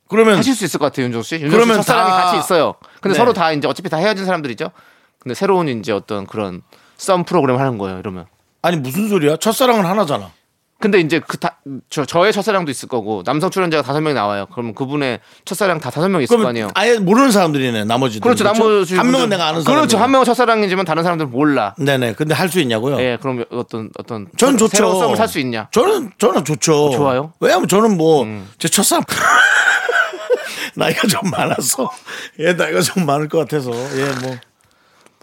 [0.09, 1.39] 그러면 하실 수 있을 것 같아요, 윤정수 씨.
[1.39, 2.75] 씨 그러면 첫사랑이 다- 같이 있어요.
[3.01, 3.19] 근데 네.
[3.19, 4.71] 서로 다 이제 어차피 다 헤어진 사람들이죠.
[5.19, 6.63] 근데 새로운 이제 어떤 그런
[6.97, 7.99] 썸 프로그램 하는 거예요.
[7.99, 8.27] 이러면
[8.63, 9.37] 아니 무슨 소리야?
[9.37, 10.31] 첫사랑은 하나잖아.
[10.79, 11.57] 근데 이제 그 다,
[11.89, 14.47] 저, 저의 첫사랑도 있을 거고 남성 출연자가 다섯 명 나와요.
[14.53, 16.69] 그러면 그분의 첫사랑 다 다섯 명 있을 거 아니에요.
[16.75, 18.21] 아예 모르는 사람들이네 나머지들.
[18.21, 18.45] 그렇죠.
[18.45, 19.79] 나머지 한 명은 내가 아는 사람.
[19.81, 19.97] 그렇죠.
[19.97, 21.75] 한 명은 첫사랑이지만 다른 사람들은 몰라.
[21.79, 22.13] 네네.
[22.15, 23.01] 근데 할 수 있냐고요?
[23.01, 24.77] 예, 그럼 어떤 어떤 저는 좋죠.
[24.77, 25.69] 새로운 썸을 살 수 있냐?
[25.73, 26.91] 저는 저는 좋죠.
[26.91, 27.33] 좋아요?
[27.41, 28.47] 왜냐면 저는 뭐 음.
[28.59, 29.03] 제 첫사람
[30.77, 31.91] 나이가 좀 많아서
[32.39, 34.37] 예 나이가 좀 많을 것 같아서 예 뭐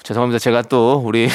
[0.03, 0.37] 죄송합니다.
[0.39, 1.29] 제가 또 우리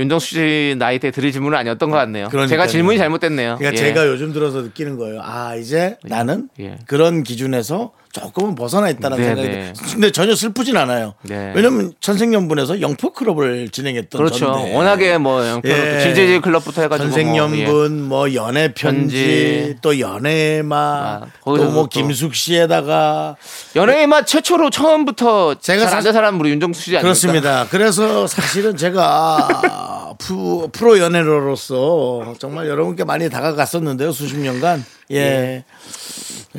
[0.00, 2.28] 윤정수 씨 나이대 드릴 질문은 아니었던 것 같네요.
[2.28, 2.48] 그러니까요.
[2.48, 3.56] 제가 질문이 잘못됐네요.
[3.58, 3.86] 그러니까 예.
[3.86, 5.20] 제가 요즘 들어서 느끼는 거예요.
[5.22, 6.78] 아 이제 나는 예.
[6.86, 9.72] 그런 기준에서 조금은 벗어나 있다는 네, 생각이 네.
[9.92, 11.14] 근데 전혀 슬프진 않아요.
[11.22, 11.52] 네.
[11.54, 14.38] 왜냐면 천생연분에서 영포 클럽을 진행했던 그렇죠.
[14.52, 14.74] 전데.
[14.74, 16.00] 워낙에 뭐 영표 예.
[16.02, 19.76] GJJ 클럽부터 해가지고 전생연분 뭐, 연애 편지, 편지.
[19.80, 23.36] 또 연애마 아, 거기서 또뭐 또- 김숙 씨에다가
[23.74, 27.02] 뭐맛 최초로 처음부터 제가 제가 사- 안된 사람 우리 윤정수 씨 아닙니까?
[27.02, 27.66] 그렇습니다.
[27.70, 34.10] 그래서 사실은 제가 프, 프로 연애로로서 정말 여러분께 많이 다가갔었는데요.
[34.12, 34.84] 수십 년간.
[35.12, 35.20] 예.
[35.20, 35.64] 네,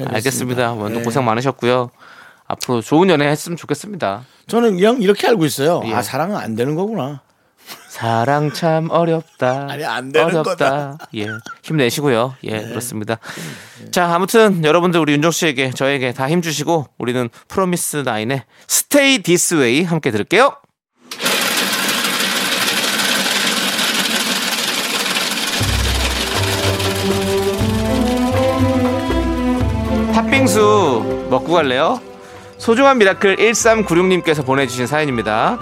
[0.06, 0.74] 알겠습니다.
[0.74, 1.02] 뭐 예.
[1.02, 1.90] 고생 많으셨고요.
[2.48, 4.24] 앞으로 좋은 연애 했으면 좋겠습니다.
[4.48, 5.82] 저는 그냥 이렇게 알고 있어요.
[5.86, 5.94] 예.
[5.94, 7.22] 아, 사랑은 안 되는 거구나.
[7.88, 9.68] 사랑 참 어렵다.
[9.70, 10.44] 아니, 안 되는 어렵다.
[10.56, 10.98] 거다.
[11.16, 11.28] 예.
[11.64, 12.36] 힘내시고요.
[12.44, 13.20] 예, 그렇습니다.
[13.92, 19.56] 자, 아무튼 여러분들 우리 윤정수 씨에게 저에게 다 힘 주시고 우리는 프로미스 나인의 Stay This
[19.56, 20.56] Way 함께 들을게요.
[30.32, 32.00] 팥빙수 먹고 갈래요?
[32.58, 35.60] 소중한 miracle 1396님께서 보내주신 사연입니다.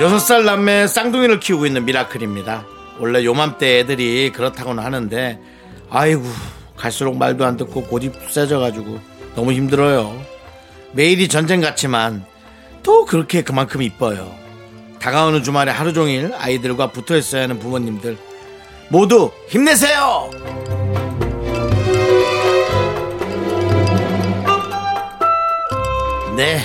[0.00, 2.66] 여섯 살 남매 쌍둥이를 키우고 있는 미라클입니다.
[2.98, 5.40] 원래 요맘때 애들이 그렇다고는 하는데,
[5.88, 6.24] 아이고,
[6.76, 8.98] 갈수록 말도 안 듣고 고집 세져가지고
[9.36, 10.20] 너무 힘들어요.
[10.92, 12.24] 매일이 전쟁 같지만
[12.82, 14.34] 또 그렇게 그만큼 이뻐요.
[14.98, 18.16] 다가오는 주말에 하루 종일 아이들과 붙어 있어야 하는 부모님들
[18.92, 20.28] 모두 힘내세요!
[26.36, 26.60] 네,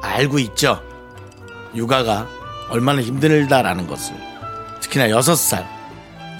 [0.00, 0.82] 알고 있죠.
[1.72, 2.26] 육아가
[2.68, 4.16] 얼마나 힘들다라는 것을
[4.80, 5.64] 특히나 여섯 살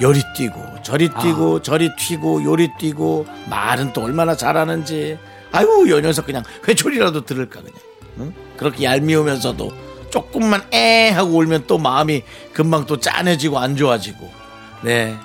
[0.01, 5.21] 요리 뛰고 저리 뛰고 저리 튀고 요리 뛰고 말은 또 얼마나 잘하는지
[5.53, 7.77] 아이고 요 녀석 그냥 회초리라도 들을까 그냥
[8.19, 8.35] 응?
[8.57, 9.71] 그렇게 얄미우면서도
[10.11, 14.42] 조금만 에 하고 울면 또 마음이 금방 또 짠해지고 안 좋아지고
[14.83, 15.17] 네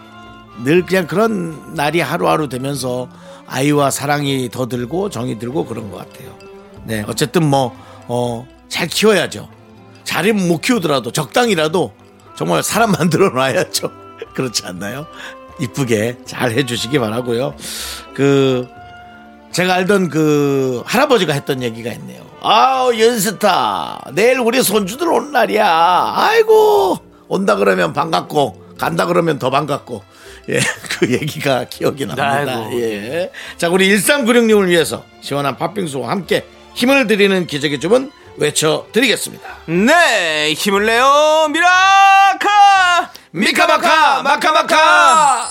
[0.64, 3.08] 늘 그냥 그런 날이 하루하루 되면서
[3.48, 6.36] 아이와 사랑이 더 들고 정이 들고 그런 것 같아요.
[6.84, 7.76] 네, 어쨌든 뭐,
[8.08, 9.48] 어, 잘 키워야죠.
[10.04, 11.94] 잘이면 못 키우더라도 적당이라도
[12.36, 13.92] 정말 사람 만들어 놔야죠.
[14.34, 15.06] 그렇지 않나요?
[15.60, 17.56] 이쁘게 잘 해주시기 바라고요.
[18.14, 18.68] 그,
[19.52, 22.24] 제가 알던 그 할아버지가 했던 얘기가 있네요.
[22.42, 24.12] 아우, 연스타.
[24.14, 26.14] 내일 우리 손주들 온 날이야.
[26.16, 30.04] 아이고, 온다 그러면 반갑고, 간다 그러면 더 반갑고.
[30.50, 30.60] 예,
[31.00, 32.32] 그 얘기가 기억이 납니다.
[32.32, 32.82] 아이고.
[32.82, 33.32] 예.
[33.58, 39.58] 자, 우리 1396님을 위해서 시원한 팥빙수와 함께 힘을 드리는 기적의 주문 외쳐드리겠습니다.
[39.66, 43.12] 네, 힘을 내요, 미라카!
[43.32, 45.50] 미카마카 마카마카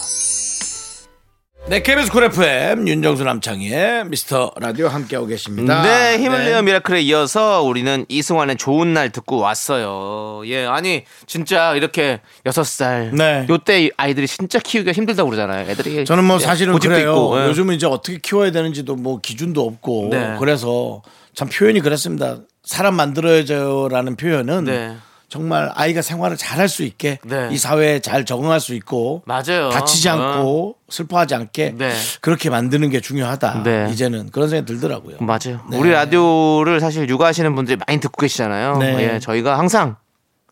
[1.68, 6.62] 네 KBS Cool FM 윤정수 남창희의 미스터 라디오 함께하고 계십니다 네, 힘을 네.
[6.62, 10.42] miracle에 이어서 우리는 이승환의 좋은 날 듣고 왔어요.
[10.46, 13.48] 예, 아니 진짜 이렇게 여섯 살 네.
[13.50, 15.68] 요때 아이들이 진짜 키우기가 힘들다고 그러잖아요.
[15.68, 17.46] 애들이 저는 뭐 사실은 그래요 있고, 예.
[17.48, 20.37] 요즘은 이제 어떻게 키워야 되는지도 뭐 기준도 없고 네.
[20.38, 21.02] 그래서
[21.35, 24.96] 참 표현이 그랬습니다 사람 만들어야죠라는 표현은 네.
[25.28, 27.48] 정말 아이가 생활을 잘 할 수 있게 네.
[27.50, 29.70] 이 사회에 잘 적응할 수 있고 맞아요.
[29.70, 30.12] 다치지 어.
[30.12, 31.92] 않고 슬퍼하지 않게 네.
[32.20, 33.88] 그렇게 만드는 게 중요하다 네.
[33.90, 35.60] 이제는 그런 생각이 들더라고요 맞아요.
[35.70, 35.76] 네.
[35.78, 38.78] 우리 라디오를 사실 육아하시는 분들이 많이 듣고 계시잖아요.
[38.78, 39.14] 네.
[39.14, 39.96] 예, 저희가 항상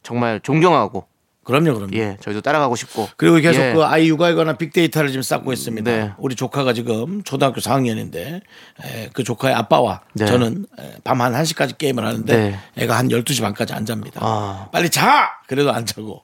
[0.02, 1.06] 정말 존경하고
[1.44, 3.72] 그럼요 그럼요 예, 저희도 따라가고 싶고 그리고 계속 예.
[3.72, 5.90] 그 아이 육아에 관한 빅데이터를 지금 쌓고 있습니다.
[5.90, 6.12] 네.
[6.18, 8.40] 우리 조카가 지금 초등학교 4학년인데
[9.12, 10.26] 그 조카의 아빠와 네.
[10.26, 10.66] 저는
[11.04, 12.58] 밤 한 1시까지 게임을 하는데 네.
[12.82, 14.20] 애가 한 12시 반까지 안 잡니다.
[14.22, 14.68] 아.
[14.72, 15.30] 빨리 자!
[15.46, 16.22] 그래도 안 자고.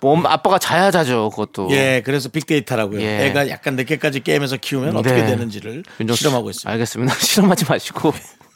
[0.00, 1.28] 뭐 엄마, 아빠가 자야 자죠.
[1.30, 1.68] 그것도.
[1.72, 3.00] 예, 그래서 빅데이터라고요.
[3.02, 3.26] 예.
[3.26, 5.26] 애가 약간 늦게까지 게임에서 키우면 어떻게 네.
[5.26, 6.70] 되는지를 실험하고 있습니다.
[6.70, 7.14] 알겠습니다.
[7.20, 8.12] 실험하지 마시고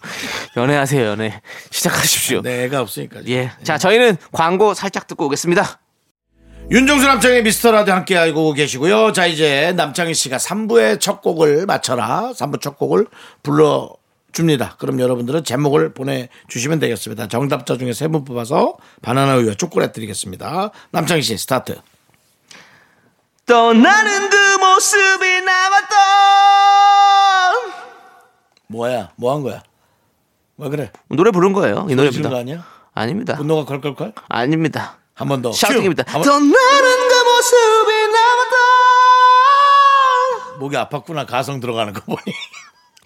[0.57, 1.41] 연애하세요, 연애.
[1.71, 2.41] 시작하십시오.
[2.43, 3.21] 네, 애가 없으니까.
[3.29, 3.51] 예.
[3.63, 5.81] 자, 저희는 광고 살짝 듣고 오겠습니다.
[6.71, 9.13] 윤정수 남창희의 미스터 라디오 함께하고 계시고요.
[9.13, 12.33] 자, 이제 남창희 씨가 3부의 첫 곡을 맞춰라.
[12.35, 13.07] 3부 첫 곡을
[13.43, 14.77] 불러줍니다.
[14.79, 17.29] 그럼 여러분들은 제목을 보내주시면 되겠습니다.
[17.29, 20.71] 정답자 중에 세 분 뽑아서 바나나 우유와 초콜릿 드리겠습니다.
[20.91, 21.77] 남창희 씨, 스타트.
[23.47, 25.95] 떠나는 그 모습이 남았던
[28.69, 29.11] 뭐야?
[29.17, 29.63] 뭐 한 거야?
[30.57, 30.91] 왜 그래?
[31.09, 31.85] 노래 부른 거예요.
[31.89, 32.37] 이 지는 거 노래입니다.
[32.39, 32.65] 아니야?
[32.95, 33.37] 아닙니다.
[33.37, 34.15] 분노가 걸걸걸?
[34.29, 34.97] 아닙니다.
[35.15, 35.53] 한 번 더.
[35.53, 36.05] 샤우팅입니다.
[36.07, 38.57] 한더 번- 나는 그 모습이 남았다.
[40.59, 42.21] 목이 아팠구나 가성 들어가는 거 보니.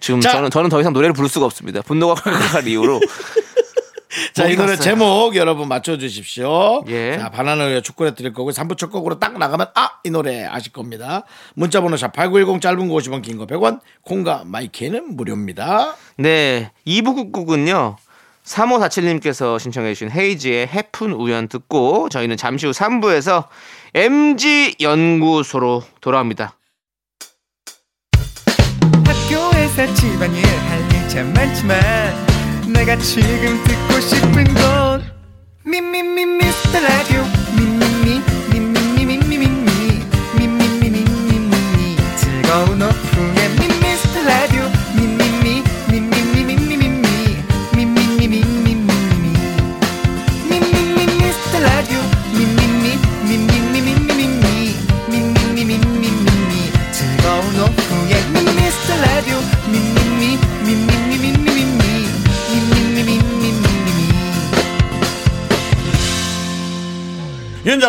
[0.01, 0.33] 지금 자.
[0.33, 1.83] 저는 저는 더 이상 노래를 부를 수가 없습니다.
[1.83, 3.01] 분노가 콸콸할 이유로.
[4.35, 4.77] 자, 이 노래.
[4.77, 6.85] 제목 여러분 맞춰주십시오.
[6.89, 7.19] 예.
[7.19, 10.73] 자, 바나나 우유 초콜릿 드릴 거고 3부 첫 곡으로 딱 나가면 아, 이 노래 아실
[10.73, 11.25] 겁니다.
[11.55, 15.95] 문자번호 샵8910 짧은 거 50원 긴 거 100원 콩과 마이K는 무료입니다.
[16.17, 17.97] 네, 2부 끝 곡은요.
[18.49, 23.45] 3547님께서 신청해 주신 헤이즈의 헤픈 우연 듣고 저희는 잠시 후 3부에서
[23.95, 26.55] MZ 연구소로 돌아옵니다.
[29.07, 31.79] 학교에서 집안일 할 일 참 많지만
[32.73, 35.05] 내가 지금 듣고 싶은 건
[35.65, 36.58] 미미미 미스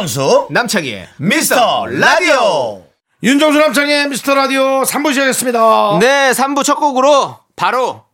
[0.09, 2.81] 윤정수 남창희의 미스터 라디오.
[3.21, 5.99] 윤정수 남창의 미스터 라디오 3부 시작했습니다.
[5.99, 8.05] 네, 3부 첫 곡으로 바로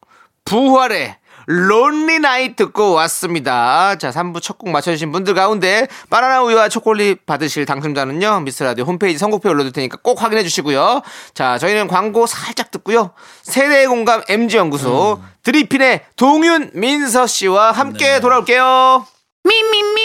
[0.44, 3.96] 부활의 론리 나이 듣고 왔습니다.
[3.98, 9.48] 자, 3부 첫 곡 맞춰주신 분들 가운데 바나나 우유와 초콜릿 받으실 당첨자는요, 미스라디오 홈페이지 선곡표
[9.50, 11.02] 올려둘 테니까 꼭 확인해 주시고요.
[11.34, 13.12] 자, 저희는 광고 살짝 듣고요.
[13.42, 19.06] 세대 공감 MG연구소 드리핀의 동윤 민서 씨와 함께 돌아올게요.
[19.48, 20.05] 미, 미, 미,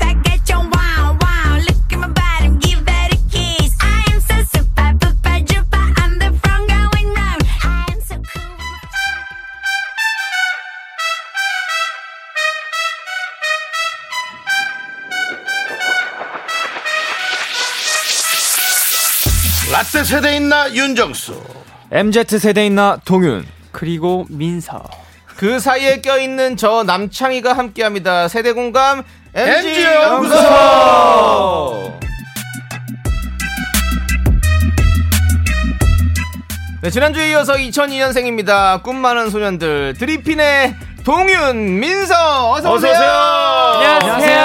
[19.93, 21.43] 라떼 세대 있나 윤정수
[21.91, 24.81] MZ 세대 있나 동윤 그리고 민서.
[25.35, 31.91] 그 사이에 껴있는 저 남창희가 함께합니다 세대 공감 MG MG 연구소.
[36.81, 44.17] 네, 지난주에 이어서 2002년생입니다 꿈 많은 소년들 드리핀의 동윤 민서 어서 오세요 안녕하세요.
[44.19, 44.35] 네,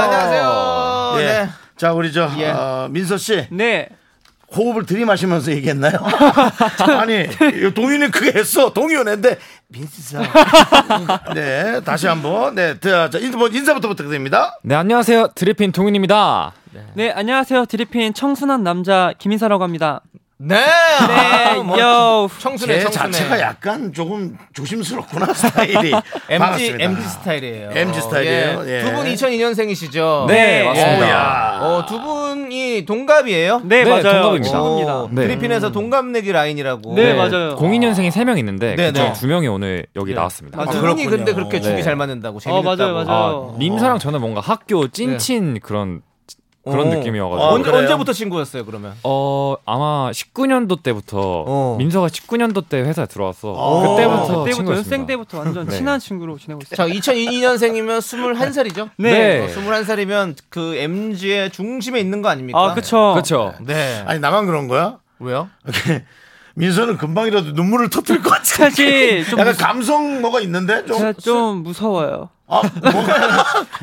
[0.00, 1.22] 안녕하세요 예.
[1.24, 1.48] 네.
[1.76, 2.50] 자 우리 저 예.
[2.50, 3.88] 어, 민서 씨 네.
[4.54, 5.98] 호흡을 들이마시면서 얘기했나요?
[6.98, 7.26] 아니
[7.74, 10.22] 동윤이 크게 했어 동윤인데 민서
[11.34, 16.52] 네 다시 한번 네 자, 자, 인사, 인사부터 부탁드립니다 네 안녕하세요 드리핀 동윤입니다.
[16.94, 17.64] 네, 안녕하세요.
[17.66, 20.02] 드리핀 청순한 남자 김인사라고 합니다.
[20.38, 22.28] 네, 네, 뭐, 요.
[22.38, 22.84] 청순해.
[22.90, 25.94] 자체가 약간 조금 조심스럽구나 스타일이
[26.28, 26.76] MG.
[26.78, 27.70] MG 스타일이에요.
[27.72, 28.64] MG 스타일이에요?
[28.66, 28.82] 예.
[28.82, 30.26] 두분 2002년생이시죠?
[30.26, 31.06] 네, 맞습니다.
[31.06, 31.58] 오야.
[31.62, 33.62] 어, 두 분이 동갑이에요?
[33.64, 34.02] 네, 네, 맞아요.
[34.22, 34.50] 동갑입니다.
[34.50, 35.06] 친구입니다.
[35.12, 35.22] 네.
[35.26, 36.94] 필리핀에서 동갑내기 라인이라고.
[36.94, 37.56] 네, 맞아요.
[37.56, 39.08] 02년생이 3명 있는데 네, 네.
[39.10, 40.16] 그중 2명이 오늘 여기 네.
[40.16, 40.60] 나왔습니다.
[40.60, 41.08] 아, 두 그렇군요.
[41.08, 41.80] 분이 근데 그렇게 네.
[41.80, 42.76] 잘 맞는다고 어, 재밌다고.
[42.76, 43.52] 맞아요, 맞아요.
[43.54, 46.02] 아, 민서랑 저는 뭔가 학교 찐친 그런
[46.70, 46.94] 그런 어.
[46.96, 47.78] 느낌이어가지고 어, 언, 그래요?
[47.78, 48.94] 언제부터 친구였어요, 그러면?
[49.04, 51.76] 어 아마 19년도 때부터 어.
[51.78, 53.80] 민서가 19년도 때 회사에 들어왔어 어.
[53.80, 54.76] 그때부터 그때부터 친구였습니다.
[54.76, 55.76] 연생 때부터 완전 네.
[55.76, 56.76] 친한 친구로 지내고 있어요.
[56.76, 58.90] 자, 2002년생이면 21살이죠?
[58.96, 59.46] 네.
[59.54, 62.58] 21살이면 그 MG의 중심에 있는 거 아닙니까?
[62.60, 63.12] 아, 그쵸.
[63.14, 63.54] 그렇죠.
[63.60, 64.02] 네.
[64.06, 64.98] 아니 나만 그런 거야?
[65.20, 65.48] 왜요?
[66.54, 68.44] 민서는 금방이라도 눈물을 터뜨릴 것 같아.
[68.44, 71.14] 사실 좀 약간 무서- 감성 뭐가 있는데 좀.
[71.14, 72.30] 좀 무서워요.
[72.48, 72.62] 아,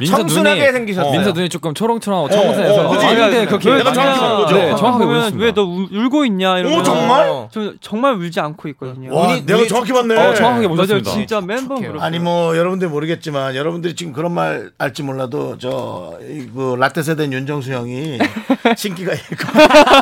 [0.08, 1.12] 청순하게 눈이 생기셨어요.
[1.12, 3.06] 민서 눈이 조금 초롱초롱하고 청순해서 어, 그치?
[3.06, 4.56] 아, 근데 그렇게 왜 내가 정확히 본 거죠?
[4.56, 5.34] 네, 정확하게 보면.
[5.38, 7.28] 왜너 울고 있냐 이러면 오 정말?
[7.30, 7.50] 어.
[7.52, 9.14] 저 정말 울지 않고 있거든요.
[9.14, 10.16] 와, 눈이- 내가 눈이 정확히 봤네.
[10.16, 10.78] 어, 정확하게 맞아요.
[10.78, 11.12] 보셨습니다.
[11.12, 11.76] 진짜 멤버.
[12.00, 18.18] 아니 뭐 여러분들 모르겠지만 여러분들이 지금 그런 말 알지 몰라도 저그 라떼 세대 윤정수 형이
[18.78, 19.26] 신기가 있고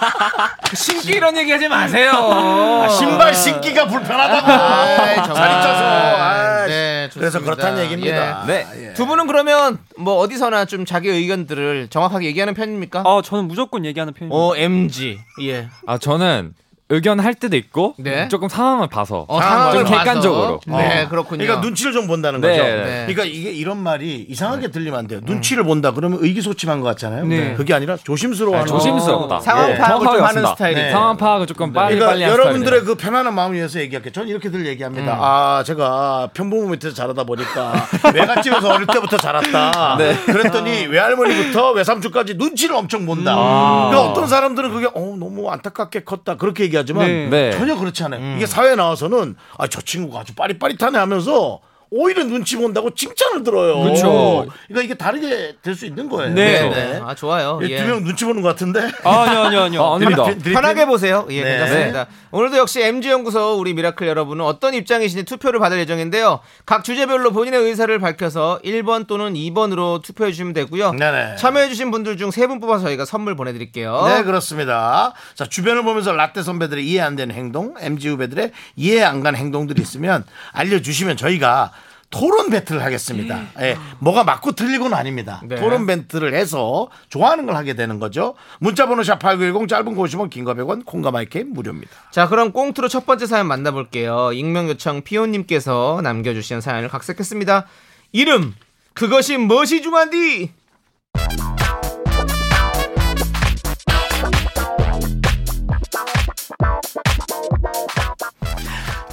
[0.76, 2.12] 신기 이런 얘기 하지 마세요.
[2.13, 5.62] 아, 신발 신기가 불편하다고 잘 정말.
[5.62, 6.67] 쪄서 아,
[7.03, 7.55] 네, 그래서 좋습니다.
[7.55, 8.45] 그렇다는 얘기입니다.
[8.49, 8.87] 예.
[8.89, 8.93] 예.
[8.93, 13.03] 두 분은 그러면 뭐 어디서나 좀 자기 의견들을 정확하게 얘기하는 편입니까?
[13.05, 14.35] 아 저는 무조건 얘기하는 편입니다.
[14.35, 15.19] 어, MG.
[15.41, 15.69] 예.
[15.85, 16.53] 아 저는
[16.91, 18.27] 의견할 때도 있고 네.
[18.27, 19.97] 조금 상황을 봐서 어, 상황을 좀 봐서.
[19.97, 20.60] 객관적으로.
[20.67, 21.10] 네, 어.
[21.10, 21.43] 그렇군요.
[21.43, 22.49] 그러니까 눈치를 좀 본다는 네.
[22.49, 22.63] 거죠.
[22.63, 23.04] 네.
[23.08, 25.21] 그러니까 이게 이런 말이 이상하게 들리면 안 돼요.
[25.23, 27.25] 눈치를 본다 그러면 의기소침한 것 같잖아요.
[27.25, 27.54] 네.
[27.56, 29.39] 그게 아니라 조심스러워하는 조심스럽다.
[29.39, 29.77] 상황 네.
[29.77, 30.82] 파악을 좀 정확하게 하는.
[30.82, 30.91] 네.
[30.91, 32.82] 상황 파악을 조금 빨리 그러니까 빨리 하는 여러분들의.
[32.82, 34.12] 그 편안한 마음을 위해서 얘기할게요.
[34.12, 35.17] 저는 이렇게들 얘기합니다.
[35.19, 37.73] 아, 제가 평범한 밑에서 자라다 보니까
[38.13, 39.97] 외갓집에서 어릴 때부터 자랐다.
[40.25, 43.36] 그랬더니 외할머니부터 외삼촌까지 눈치를 엄청 본다.
[43.36, 46.36] 그러니까 어떤 사람들은 그게 어, 너무 안타깝게 컸다.
[46.36, 47.30] 그렇게 얘기하 지만 네.
[47.30, 47.52] 네.
[47.58, 48.36] 전혀 그렇지 않아요.
[48.38, 51.60] 이게 사회에 나와서는 아, 저 친구가 아주 빠릿빠릿하네 하면서
[51.93, 53.82] 오히려 눈치 본다고 칭찬을 들어요.
[53.82, 54.47] 그렇죠.
[54.69, 56.34] 그러니까 이게 다르게 될 수 있는 거예요.
[56.34, 56.69] 네.
[56.69, 57.01] 네.
[57.04, 57.60] 아, 좋아요.
[57.63, 57.77] 예.
[57.77, 58.80] 두명 눈치 보는 것 같은데.
[59.04, 59.84] 아니요, 아니요, 아니요.
[59.84, 60.23] 아, 아닙니다.
[60.23, 60.54] 드리핀, 드리핀?
[60.54, 61.25] 편하게 보세요.
[61.30, 61.58] 예, 네.
[61.58, 62.08] 괜찮습니다.
[62.32, 66.39] 오늘도 역시 MZ연구소 우리 미라클 여러분은 어떤 입장이신지 투표를 받을 예정인데요.
[66.65, 70.93] 각 주제별로 본인의 의사를 밝혀서 1번 또는 2번으로 투표해 주시면 되고요.
[70.93, 71.36] 네네.
[71.38, 74.06] 참여해 주신 분들 중 3분 뽑아서 저희가 선물 보내드릴게요.
[74.08, 75.13] 네, 그렇습니다.
[75.36, 79.82] 자, 주변을 보면서 라떼 선배들의 이해 안 되는 행동, MZ 후배들의 이해 안 가는 행동들이
[79.82, 80.23] 있으면
[80.54, 81.71] 알려주시면 저희가
[82.12, 83.47] 토론 배틀을 하겠습니다.
[83.62, 85.41] 예, 뭐가 맞고 틀리고는 아닙니다.
[85.43, 85.56] 네.
[85.56, 88.36] 토론 배틀을 해서 좋아하는 걸 하게 되는 거죠.
[88.60, 91.89] 문자번호 샵8910 짧은 거 50원, 긴거 100원, 콩과 마이크 무료입니다.
[92.12, 94.34] 자, 그럼 꽁트로 첫 번째 사연 만나볼게요.
[94.34, 97.65] 익명 요청 피오님께서 남겨주신 사연을 각색했습니다.
[98.12, 98.54] 이름
[98.93, 100.52] 그것이 무엇이 중한디?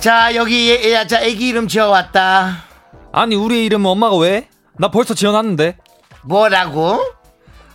[0.00, 2.67] 자, 여기 얘, 얘, 자, 애기 이름 지어왔다.
[3.12, 4.48] 아니 우리 이름은 엄마가 왜?
[4.78, 5.76] 나 벌써 지어놨는데
[6.24, 7.00] 뭐라고?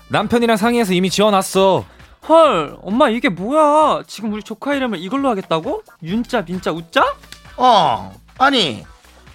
[0.10, 1.86] 남편이랑 상의해서 이미 지어놨어.
[2.30, 4.04] 헐, 엄마 이게 뭐야?
[4.08, 5.84] 지금 우리 조카 이름을 이걸로 하겠다고?
[6.04, 7.04] 윤자, 민자, 우자?
[7.58, 8.86] 어, 아니,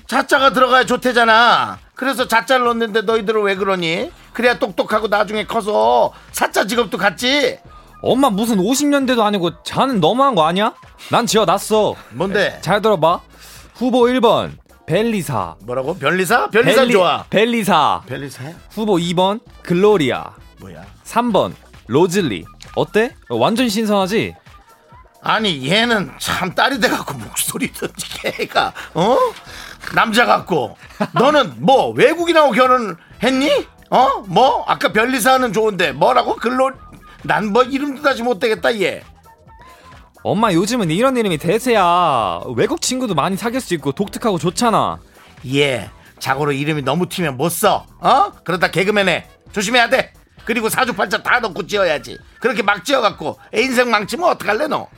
[0.07, 1.79] 자자가 들어가야 좋대잖아.
[1.95, 4.11] 그래서 자자를 넣는데 너희들은 왜 그러니?
[4.33, 7.59] 그래야 똑똑하고 나중에 커서 사자 직업도 갖지.
[8.01, 10.73] 엄마 무슨 50년대도 아니고 자는 너무한 거 아니야?
[11.11, 11.97] 난 지어놨어.
[12.13, 12.59] 뭔데?
[12.63, 13.21] 잘 들어봐.
[13.75, 14.53] 후보 1번
[14.89, 15.57] 벨리사.
[15.65, 15.99] 뭐라고?
[15.99, 16.49] 벨리사?
[16.49, 17.25] 벨리사 벨리- 좋아.
[17.29, 18.03] 벨리사.
[18.07, 18.55] 벨리사야?
[18.71, 20.31] 후보 2번 글로리아.
[20.61, 20.83] 뭐야?
[21.05, 21.53] 3번
[21.89, 22.47] 로즐리.
[22.75, 23.15] 어때?
[23.29, 24.35] 어, 완전 신선하지?
[25.21, 27.89] 아니 얘는 참 딸이 돼갖고 목소리도
[28.23, 29.19] 걔가 어
[29.95, 30.77] 남자 같고
[31.13, 33.67] 너는 뭐 외국인하고 결혼했니?
[33.91, 34.23] 어?
[34.27, 36.71] 뭐 아까 벨리사는 좋은데 뭐라고 글로
[37.25, 39.03] 난 뭐 이름도 다시 못 되겠다 얘.
[40.31, 42.41] 엄마 요즘은 이런 이름이 대세야.
[42.55, 44.99] 외국 친구도 많이 사귈 수 있고 독특하고 좋잖아.
[45.55, 45.89] 얘
[46.19, 47.87] 자고로 이름이 너무 튀면 못 써.
[48.01, 48.31] 어?
[48.45, 49.27] 그러다 개그맨 해.
[49.53, 50.13] 조심해야 돼.
[50.45, 52.19] 그리고 사주팔자 다 넣고 지어야지.
[52.41, 54.89] 그렇게 막 지어갖고 애 인생 망치면 어떡할래 너?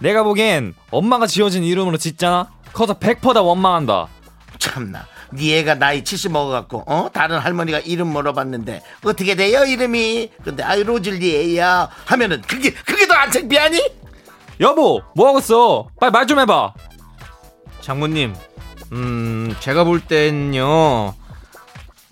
[0.00, 2.50] 내가 보기엔 엄마가 지어진 이름으로 짓잖아.
[2.72, 4.08] 커서 100%다 원망한다.
[4.58, 5.06] 참나.
[5.34, 10.30] 네 애가 나이 70 먹어갖고 어 다른 할머니가 이름 물어봤는데 어떻게 돼요 이름이?
[10.42, 14.07] 근데 아이 로즐리 애야 하면은 그게 그게 더 안 창피하니?
[14.60, 15.88] 여보, 뭐 하고 있어?
[16.00, 16.74] 빨리 말 좀 해봐.
[17.80, 18.34] 장모님,
[18.92, 21.14] 음, 제가 볼 땐요,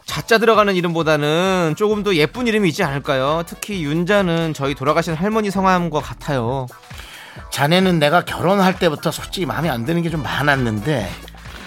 [0.07, 3.43] 자자 들어가는 이름보다는 조금 더 예쁜 이름이 있지 않을까요?
[3.47, 6.67] 특히 윤자는 저희 돌아가신 할머니 성함과 같아요.
[7.51, 11.11] 자네는 내가 결혼할 때부터 솔직히 마음에 안 드는 게 좀 많았는데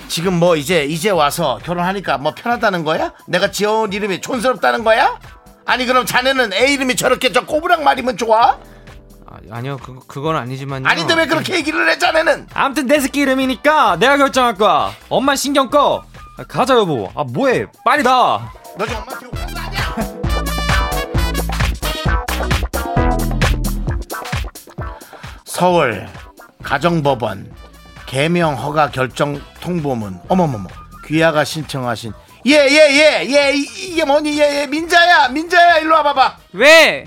[0.07, 3.13] 지금 뭐 이제 이제 와서 결혼하니까 뭐 편하다는 거야?
[3.27, 5.19] 내가 지어온 이름이 촌스럽다는 거야?
[5.65, 8.57] 아니 그럼 자네는 애 이름이 저렇게 저 꼬부랑 말이면 좋아?
[9.51, 10.87] 아, 아니요, 그, 그건 아니지만요.
[10.87, 12.47] 아닌데 왜 그렇게 얘기를 해 자네는?
[12.53, 14.91] 아무튼 내 새끼 이름이니까 내가 결정할 거야.
[15.09, 16.03] 엄마 신경 꺼.
[16.37, 17.11] 아, 가자 여보.
[17.15, 17.65] 아 뭐해?
[17.83, 18.51] 빨리 나.
[18.77, 20.19] 너 지금 거 아니야?
[25.45, 26.07] 서울
[26.63, 27.53] 가정법원
[28.05, 30.69] 개명 허가 결정 통보문 어머머머
[31.05, 32.13] 귀하가 신청하신
[32.45, 37.05] 예예예예 이게 뭐니 예예 민자야 민자야 일로 와봐봐 왜?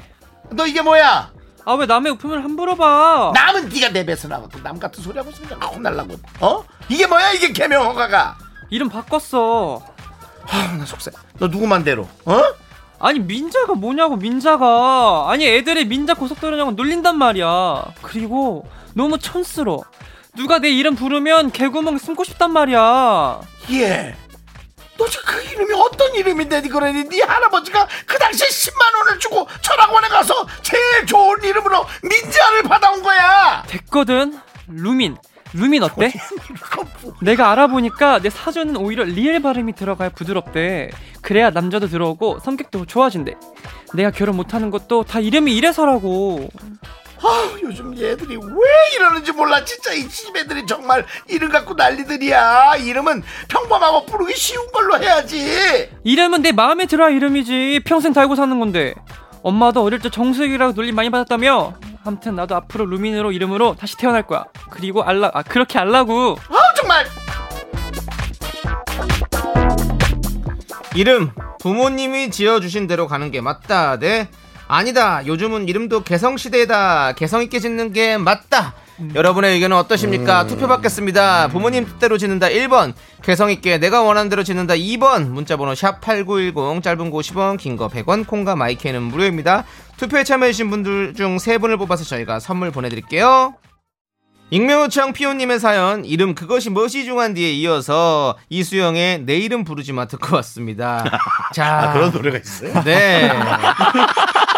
[0.50, 1.31] 너 이게 뭐야
[1.64, 3.32] 아, 왜 남의 우품을 함부로 봐?
[3.34, 7.52] 남은 네가 내 배서 나갖고 남 같은 소리 하고 있으면 혼날라고 어 이게 뭐야 이게
[7.52, 8.36] 개명 허가가
[8.70, 9.82] 이름 바꿨어.
[10.48, 12.42] 아나 속세 너 누구 만 대로 어
[13.04, 15.26] 아니, 민자가 뭐냐고, 민자가.
[15.28, 17.84] 아니, 애들이 민자 고속도로냐고 놀린단 말이야.
[18.00, 19.82] 그리고 너무 촌스러워.
[20.36, 23.40] 누가 내 이름 부르면 개구멍에 숨고 싶단 말이야.
[23.72, 24.14] 예.
[24.96, 30.46] 도대체 그 이름이 어떤 이름인데 그러니 네 할아버지가 그 당시에 10만 원을 주고 철학원에 가서
[30.62, 33.64] 제일 좋은 이름으로 민자를 받아온 거야.
[33.66, 34.38] 됐거든.
[34.68, 35.16] 루민.
[35.54, 36.12] 루민 어때?
[37.20, 40.90] 내가 알아보니까 내 사전은 오히려 리엘 발음이 들어가야 부드럽대.
[41.20, 43.34] 그래야 남자도 들어오고 성격도 좋아진대.
[43.94, 46.48] 내가 결혼 못하는 것도 다 이름이 이래서라고.
[47.24, 52.76] 아 요즘 얘들이 왜 이러는지 몰라 진짜 이 집애들이 정말 이름 갖고 난리들이야.
[52.76, 55.88] 이름은 평범하고 부르기 쉬운 걸로 해야지.
[56.02, 57.82] 이름은 내 마음에 들어야 이름이지.
[57.84, 58.94] 평생 달고 사는 건데.
[59.44, 61.74] 엄마도 어릴 때 정수혁이라고 놀림 많이 받았다며?
[62.04, 64.44] 아무튼 나도 앞으로 루민으로 이름으로 다시 태어날 거야.
[64.70, 66.36] 그리고 알라 아 그렇게 알라고.
[66.48, 67.06] 아 정말
[70.94, 73.98] 이름 부모님이 지어주신 대로 가는 게 맞다.
[73.98, 74.28] 네.
[74.76, 75.20] 아니다.
[75.26, 77.12] 요즘은 이름도 개성 시대다.
[77.12, 78.72] 개성 있게 짓는 게 맞다.
[79.14, 80.46] 여러분의 의견은 어떠십니까?
[80.46, 81.48] 투표 받겠습니다.
[81.48, 85.28] 부모님 뜻대로 짓는다 1번, 개성 있게 내가 원하는 대로 짓는다 2번.
[85.28, 89.64] 문자 번호 샵8910 짧은 거 50원, 긴 거 100원, 콩과 마이크는 무료입니다.
[89.98, 93.54] 투표에 참여해 주신 분들 중 3분을 뽑아서 저희가 선물 보내 드릴게요.
[94.48, 100.06] 익명 요청 피오님의 사연 이름 그것이 무엇이 중한 뒤에 이어서 이수영의 내 이름 부르지 마
[100.06, 101.04] 듣고 왔습니다.
[101.54, 102.82] 자, 아, 그런 노래가 있어요?
[102.84, 103.30] 네.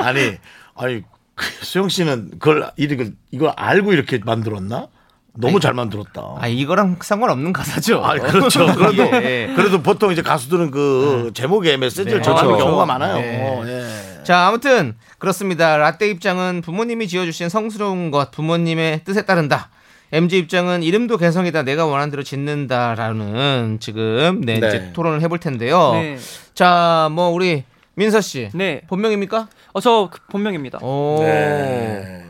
[0.00, 0.36] 아니
[0.74, 1.02] 아니
[1.34, 4.88] 그 수영 씨는 그걸 이걸 이걸 알고 이렇게 만들었나?
[5.34, 6.36] 너무 잘 만들었다.
[6.38, 8.04] 아 이거랑 상관없는 가사죠.
[8.04, 8.66] 아, 그렇죠.
[8.74, 9.52] 그래도 예.
[9.54, 12.22] 그래도 보통 이제 가수들은 그 제목에 메시지를 네.
[12.22, 12.64] 전하는 그렇죠.
[12.64, 13.16] 경우가 많아요.
[13.16, 13.62] 네.
[14.18, 14.24] 예.
[14.24, 15.76] 자, 아무튼 그렇습니다.
[15.76, 19.70] 라떼 입장은 부모님이 지어주신 성스러운 것, 부모님의 뜻에 따른다.
[20.12, 21.62] MG 입장은 이름도 개성이다.
[21.62, 24.68] 내가 원하는 대로 짓는다라는 지금 네, 네.
[24.68, 25.92] 이제 토론을 해볼 텐데요.
[25.92, 26.18] 네.
[26.54, 27.64] 자, 뭐 우리
[28.00, 28.80] 민서 씨 네.
[28.86, 29.48] 본명입니까?
[29.74, 30.78] 어저 그 본명입니다.
[30.78, 31.18] 오.
[31.20, 32.24] 네.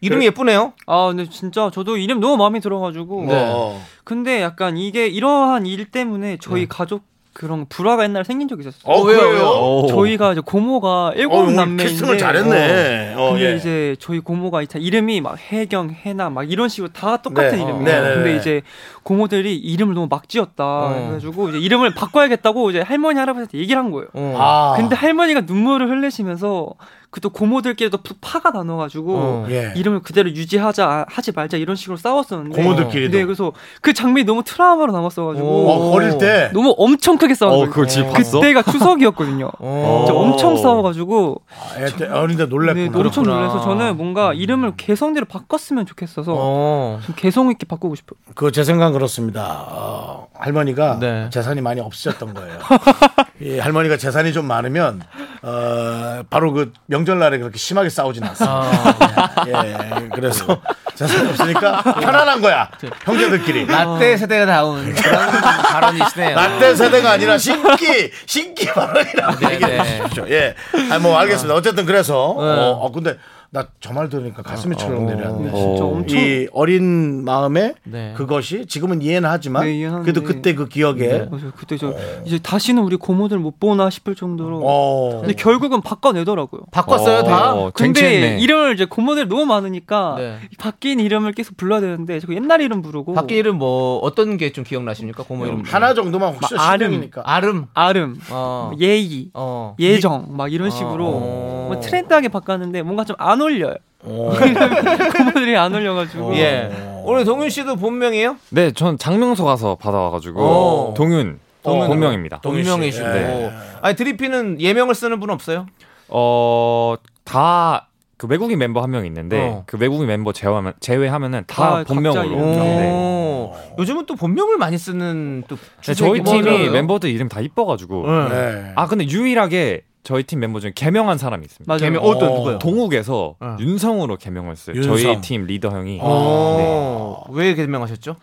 [0.00, 0.72] 이름이 예쁘네요.
[0.86, 3.26] 아 근데 진짜 저도 이름 너무 마음에 들어가지고.
[3.26, 3.50] 네.
[3.54, 3.80] 어.
[4.02, 8.82] 근데 약간 이게 이러한 일 때문에 저희 가족 그런 불화가 옛날에 생긴 적이 있었어요.
[8.84, 9.32] 어, 왜요, 그래요?
[9.32, 9.46] 왜요?
[9.46, 9.86] 오.
[9.88, 13.14] 저희가 이제 고모가 어, 일곱 오늘 남매인데 캐스팅을 잘했네.
[13.16, 13.56] 어, 근데 예.
[13.56, 17.62] 이제 저희 고모가 이제 이름이 막 해경, 해나 막 이런 식으로 다 똑같은 네.
[17.62, 17.84] 이름이에요.
[17.84, 18.36] 네, 네, 근데 네.
[18.36, 18.62] 이제
[19.02, 20.64] 고모들이 이름을 너무 막 지었다.
[20.64, 20.94] 어.
[20.94, 24.08] 그래가지고 이제 이름을 바꿔야겠다고 이제 할머니 할아버지한테 얘기를 한 거예요.
[24.12, 24.36] 어.
[24.38, 24.74] 아.
[24.76, 26.74] 근데 할머니가 눈물을 흘리시면서
[27.12, 29.46] 그 또 고모들끼리도 푹 파가 나눠가지고 어.
[29.50, 29.72] 예.
[29.76, 33.16] 이름을 그대로 유지하자 하지 말자 이런 식으로 싸웠었는데 고모들끼리도.
[33.16, 37.70] 네 그래서 그 장면이 너무 트라우마로 남았어가지고 어, 어릴 때 너무 엄청 크게 싸운 어?
[37.70, 39.50] 그때가 추석이었거든요.
[39.60, 40.06] 어.
[40.10, 41.42] 엄청 싸워가지고
[41.78, 42.88] 애때 어린데 놀랬구나.
[42.90, 43.22] 네, 엄청.
[43.24, 46.98] 놀라서 저는 뭔가 이름을 개성대로 바꿨으면 좋겠어서 어.
[47.04, 48.18] 좀 개성 있게 바꾸고 싶어요.
[48.34, 49.64] 그 제 생각은 그렇습니다.
[49.68, 51.28] 어, 할머니가 네.
[51.30, 52.58] 재산이 많이 없으셨던 거예요.
[53.40, 55.02] 이 할머니가 재산이 좀 많으면
[55.42, 59.34] 어, 바로 그 명 절날에 그렇게 심하게 싸우진 않습니다.
[59.48, 60.60] 예, 그래서
[60.94, 62.68] 재산이 없으니까 편안한 거야.
[63.04, 63.66] 형제들끼리.
[63.66, 66.34] 라떼 세대다운 그런 발언이시네요.
[66.36, 69.98] 라떼 세대가 아니라 신기 신기 발언이라고 네, 얘기해 네.
[70.02, 70.26] 주십시오.
[70.28, 70.54] 예,
[70.90, 71.54] 아니 뭐 알겠습니다.
[71.54, 73.16] 어쨌든 그래서 어, 어, 근데
[73.54, 75.52] 나 저 말 들으니까 가슴이 철렁 내려앉네.
[75.52, 78.14] 진짜 엄청 이 어린 마음에 네.
[78.16, 80.00] 그것이 지금은 이해는 하지만 네, 이해는.
[80.02, 81.52] 그래도 그때 그 기억에 맞아요.
[81.56, 81.94] 그때 저
[82.24, 85.18] 이제 다시는 우리 고모들 못 보나 싶을 정도로 어.
[85.20, 86.62] 근데 결국은 바꿔내더라고요.
[86.70, 87.52] 바꿨어요 다.
[87.52, 88.40] 어, 근데 쟁취했네.
[88.40, 90.36] 이름을 이제 고모들이 너무 많으니까 네.
[90.58, 94.64] 바뀐 이름을 계속 불러야 되는데 자꾸 옛날 이름 부르고 바뀐 이름 뭐 어떤 게 좀
[94.64, 95.24] 기억나십니까?
[95.24, 95.62] 고모 이름.
[95.66, 96.86] 하나 정도만 혹시 막 아름.
[96.92, 97.22] 신경이니까.
[97.26, 97.66] 아름.
[97.74, 98.72] 아름, 어.
[98.80, 99.76] 예의, 어.
[99.78, 101.61] 예정 막 이런 식으로 어.
[101.68, 103.74] 뭐 트렌드하게 바꿨는데 뭔가 좀안 어울려요.
[104.04, 104.32] 어.
[105.16, 106.70] 고모들이 안 어울려가지고 예.
[107.04, 108.36] 오늘 동윤 씨도 본명이에요?
[108.50, 110.94] 네, 전 장명소 가서 받아와가지고 어.
[110.96, 111.86] 동윤 어.
[111.86, 112.40] 본명입니다.
[112.40, 112.70] 동윤 씨.
[112.70, 113.06] 본명이시고.
[113.06, 113.52] 예.
[113.80, 115.66] 아니 드리피는 예명을 쓰는 분 없어요?
[116.08, 116.94] 어,
[117.24, 117.86] 다
[118.18, 119.64] 그 외국인 멤버 한 명 있는데 어.
[119.66, 122.36] 그 외국인 멤버 제외하면 제외하면은 다 아, 본명으로.
[122.36, 122.88] 네.
[122.92, 123.52] 오.
[123.80, 126.68] 요즘은 또 본명을 많이 쓰는 또 네, 저희 팀이.
[126.70, 128.06] 멤버들 이름 다 이뻐가지고.
[128.28, 128.72] 네.
[128.76, 131.70] 아 근데 유일하게 저희 팀 멤버 중에 개명한 사람이 있습니다.
[131.72, 131.80] 맞아요.
[131.80, 132.34] 개명 어떤 어.
[132.36, 132.58] 누구요?
[132.58, 133.56] 동욱에서 어.
[133.60, 134.74] 윤성으로 개명을 했어요.
[134.76, 134.96] 윤성.
[134.96, 137.22] 저희 팀 리더 형이 어.
[137.30, 138.16] 왜 개명하셨죠?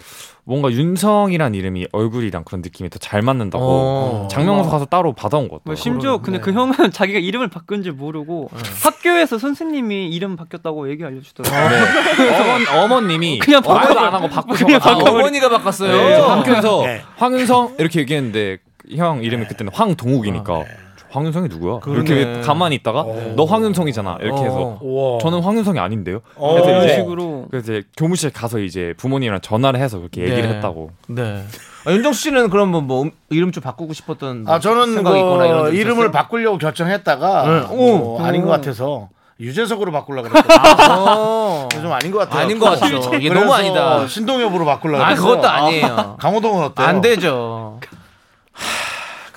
[0.43, 4.27] 뭔가 윤성이란 이름이 얼굴이랑 그런 느낌이 더 잘 맞는다고 어.
[4.29, 5.75] 장명소 가서 따로 받아온 것뭐 같아요.
[5.75, 8.49] 심지어 근데 그 형은 자기가 이름을 바꾼 줄 모르고
[8.83, 11.79] 학교에서 선생님이 이름 바뀌었다고 얘기 알려주더라고요.
[12.75, 15.91] 어머, 어머 님이 그냥 말도 바꿔- 안 하고 바꾸셔가지고 아, 어머니가 바꿨어요.
[15.95, 17.01] 네, 학교에서 네.
[17.15, 18.57] 황윤성 이렇게 얘기했는데
[18.95, 20.65] 형 이름이 그때는 황동욱이니까
[21.11, 21.79] 황윤성이 누구야?
[21.87, 22.41] 이렇게 그러네.
[22.41, 23.03] 가만히 있다가
[23.35, 25.19] 너 황윤성이잖아 이렇게 해서 우와.
[25.19, 26.21] 저는 황윤성이 아닌데요.
[26.35, 26.53] 어.
[26.53, 30.55] 그래서 이런 이제 식으로 그래서 이제 교무실 가서 이제 부모님이랑 전화를 해서 그렇게 얘기를 네.
[30.55, 30.91] 했다고.
[31.07, 31.43] 네.
[31.85, 35.17] 아, 윤정수 씨는 그럼 뭐, 뭐 음- 이름 좀 바꾸고 싶었던 뭐 아 저는 생각이
[35.17, 36.11] 있거나 이런 그적 이름을 있었어요?
[36.11, 37.75] 바꾸려고 결정했다가 네.
[37.75, 38.21] 뭐 오.
[38.23, 38.51] 아닌 것 오.
[38.51, 41.05] 같아서 유재석으로 바꾸려고 그랬거든요.
[41.17, 41.69] 어.
[41.71, 42.43] 좀 아닌 것 같아요.
[42.43, 42.97] 아닌 것 같죠.
[43.15, 44.07] 이게 너무 그래서 아니다.
[44.07, 45.21] 신동엽으로 바꾸려고 아 그랬어.
[45.25, 46.17] 그것도 아니에요.
[46.19, 46.85] 강호동은 어때요?
[46.87, 47.79] 안 되죠.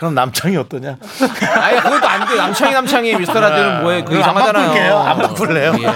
[0.02, 0.96] 그럼 남창이 어떠냐?
[1.60, 2.34] 아니 그것도 안 돼.
[2.34, 4.04] 남창이 남창이 미스터 라디오는 뭐예요?
[4.04, 4.98] 그 이상하잖아요.
[4.98, 5.74] 안 바꿀래요?
[5.80, 5.86] 예.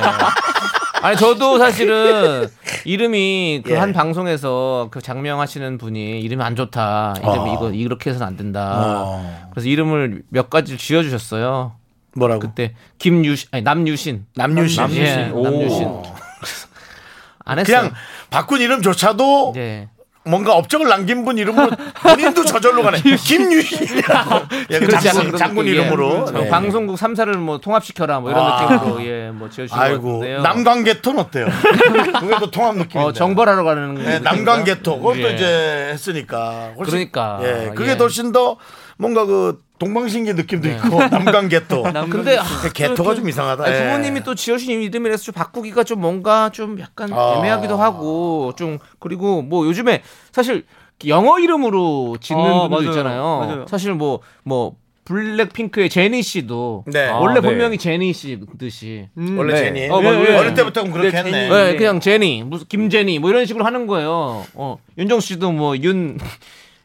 [1.03, 2.47] 아니 저도 사실은
[2.85, 3.77] 이름이 그 예.
[3.77, 7.15] 한 방송에서 그 장명하시는 분이 이름이 안 좋다.
[7.19, 7.53] 이름 어.
[7.53, 8.75] 이거 이렇게 해서는 안 된다.
[8.77, 9.49] 어.
[9.51, 11.73] 그래서 이름을 몇 가지를 지어 주셨어요.
[12.15, 12.43] 뭐라고?
[12.43, 14.27] 그때 김유신 아니 남유신.
[14.37, 14.83] 남유신.
[14.83, 15.03] 남유신.
[15.05, 15.43] 예, 오.
[15.43, 16.03] 남유신.
[17.45, 17.79] 안 했어요.
[17.81, 17.93] 그냥
[18.31, 19.89] 바꾼 이름조차도 네.
[20.27, 21.71] 뭔가 업적을 남긴 분 이름으로
[22.03, 23.01] 본인도 저절로 가네.
[23.17, 24.47] 김유희라고.
[24.71, 25.71] 예, 그 장군, 장군 예.
[25.71, 26.09] 이름으로.
[26.09, 26.49] 어, 네.
[26.49, 28.71] 방송국 3사를 뭐 통합시켜라 뭐 이런 아.
[28.71, 30.43] 느낌으로 예, 뭐 지어주신 것 아이고 같은데요.
[30.43, 31.47] 남강개토는 어때요?
[32.21, 32.99] 그게도 통합 느낌인데.
[32.99, 34.19] 어, 정벌하러 가는 네?
[34.19, 35.35] 남강개토 그것도 예.
[35.35, 37.41] 이제 했으니까 그러니까.
[37.43, 37.95] 예 그게 예.
[37.95, 38.57] 훨씬 더
[38.99, 40.77] 뭔가 그 동방신기 느낌도 네.
[40.77, 43.85] 있고 남강개토 근데 아, 그 개토가 좀 이상하다 아니, 예.
[43.85, 47.37] 부모님이 또 지어주신 이름이라서 좀 바꾸기가 좀 뭔가 좀 약간 아.
[47.39, 50.03] 애매하기도 하고 좀 그리고 뭐 요즘에
[50.33, 50.65] 사실
[51.07, 52.91] 영어 이름으로 짓는 어, 분들 맞아요.
[52.91, 53.23] 있잖아요.
[53.39, 53.67] 맞아요.
[53.69, 57.07] 사실 뭐뭐 블랙핑크의 제니 씨도 네.
[57.09, 57.41] 아, 원래 네.
[57.43, 59.61] 본명이 제니 씨듯이 원래 네.
[59.61, 60.39] 제니 어, 맞아요.
[60.39, 61.49] 어릴 때부터 그렇게 네, 했네 제니.
[61.51, 64.45] 네, 그냥 제니, 무슨 김제니 뭐 이런 식으로 하는 거예요.
[64.55, 66.19] 어, 윤정 씨도 뭐 윤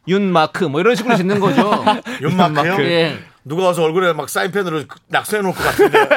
[0.08, 1.84] 윤마크 뭐 이런 식으로 짓는 거죠.
[2.20, 2.76] 윤마크요?
[2.84, 3.18] 예.
[3.44, 5.98] 누가 와서 얼굴에 막 사인펜으로 낙서해 놓을 것 같은데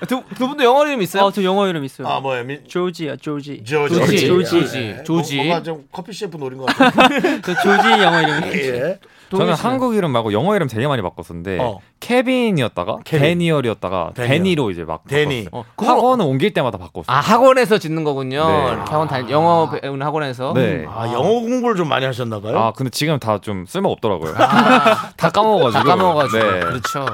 [0.00, 0.06] 예.
[0.06, 1.24] 두, 두 분도 영어 이름 있어요?
[1.24, 2.08] 어, 저 영어 이름 있어요.
[2.08, 3.62] 아 뭐야 민 조지야, 조지.
[3.64, 5.04] 조지 조지, 조지, 예.
[5.04, 5.36] 조지.
[5.36, 6.66] 뭐, 뭔가 좀 커피 CF 노린 것
[7.44, 8.44] 저 조지 영어 이름.
[8.54, 8.98] 예.
[9.38, 11.78] 저는 한국 이름 말고 영어 이름 되게 많이 바꿨었는데 어.
[12.00, 13.22] 케빈이었다가 케빈.
[13.38, 14.28] 데니얼이었다가 데니얼.
[14.38, 15.44] 데니로 이제 막 데니.
[15.44, 15.60] 바꿨어요.
[15.60, 17.04] 어, 학원은 옮길 때마다 바꿨어요.
[17.06, 18.46] 아 학원에서 짓는 거군요.
[18.46, 18.76] 네.
[18.88, 20.52] 학원 다 영어 배우는 학원에서.
[20.54, 20.84] 네.
[20.88, 24.34] 아 영어 공부를 좀 많이 하셨나 봐요 아 근데 지금 다 좀 쓸모 없더라고요.
[25.16, 25.72] 다 까먹어가지고.
[25.72, 26.38] 다 까먹어가지고.
[26.38, 26.60] 네.
[26.60, 27.06] 그렇죠.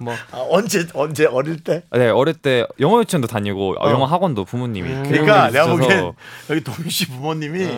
[0.00, 3.90] 뭐 아, 언제 언제 어릴 때 네 어릴 때 영어 유치원도 다니고 어.
[3.90, 4.88] 영어 학원도 부모님이.
[5.08, 6.12] 그러니까 교육을 내가 보기엔
[6.50, 7.68] 여기 씨 부모님이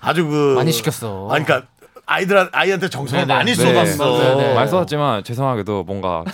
[0.00, 1.28] 아주 그 많이 시켰어.
[1.30, 1.68] 아니 그러니까
[2.12, 3.38] 아이들 아이한테 정성을 네네.
[3.38, 3.54] 많이 네.
[3.54, 4.18] 쏟았어.
[4.18, 4.54] 맞아요, 네.
[4.54, 6.24] 많이 써왔지만 죄송하게도 뭔가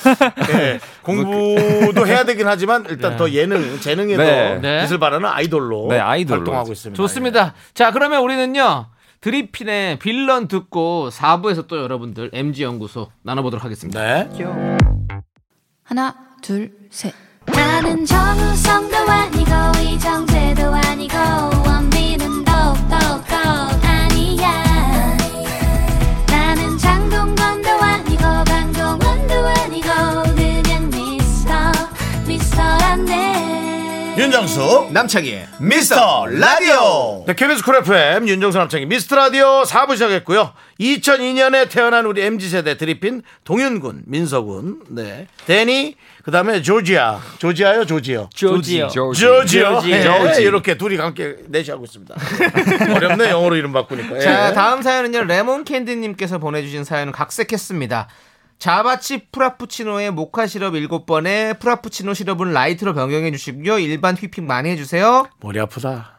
[0.55, 4.55] 예, 공부도 해야 되긴 하지만 일단 더 예능 재능에 네.
[4.55, 4.87] 더 네.
[4.87, 6.39] 빛을 발하는 아이돌로, 네, 아이돌로.
[6.41, 6.97] 활동하고 있습니다.
[6.97, 7.55] 좋습니다.
[7.75, 8.87] 자 그러면 우리는요
[9.21, 14.01] 드리핀의 빌런 듣고 4부에서 또 여러분들 MG 연구소 나눠보도록 하겠습니다.
[14.01, 14.29] 네.
[15.83, 17.13] 하나, 둘, 셋.
[17.47, 19.51] 나는 정우성도 아니고
[19.83, 21.17] 이정재도 아니고
[21.67, 22.45] 원빈은
[34.19, 37.23] 윤정수 남창희의 미스터 라디오.
[37.27, 40.53] 네, KBS 쿨 FM 윤정수 남창희 미스터 라디오 4부 시작했고요.
[40.81, 48.31] 2002년에 태어난 우리 MZ 세대 드리핀 동윤군, 민서군, 네, 데니, 그 다음에 조지아, 조지아요, 조지요.
[48.35, 48.89] 조지요.
[48.89, 49.43] 조지요.
[49.45, 49.91] 조지.
[49.91, 52.15] 네, 이렇게 둘이 함께 내시하고 있습니다.
[52.97, 54.19] 어렵네 영어로 이름 바꾸니까.
[54.21, 54.55] 자 예.
[54.55, 58.09] 다음 사연은요 레몬 캔디님께서 보내주신 사연을 각색했습니다.
[58.59, 63.79] 자바칩 프라푸치노에 모카 시럽 7번에 프라푸치노 시럽은 light로 변경해 주시고요.
[63.79, 65.29] 일반 whipping 많이 해주세요.
[65.41, 66.13] 머리 아프다.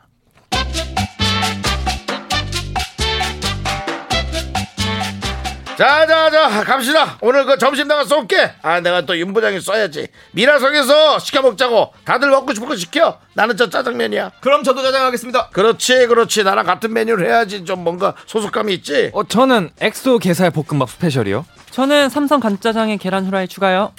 [5.77, 11.43] 자자자 갑시다 오늘 그 점심 내가 쏠게 아 내가 또 윤 부장이 써야지 미라성에서 시켜
[11.43, 15.49] 먹자고 다들 먹고 싶은 거 시켜 나는 저 짜장면이야 그럼 저도 짜장하겠습니다.
[15.49, 20.89] 그렇지 그렇지 나랑 같은 메뉴를 해야지 좀 뭔가 소속감이 있지 어 저는 XO 게살 볶음밥
[20.89, 21.45] special이요.
[21.77, 23.93] 저는 삼선 간짜장에 계란 후라이 추가요.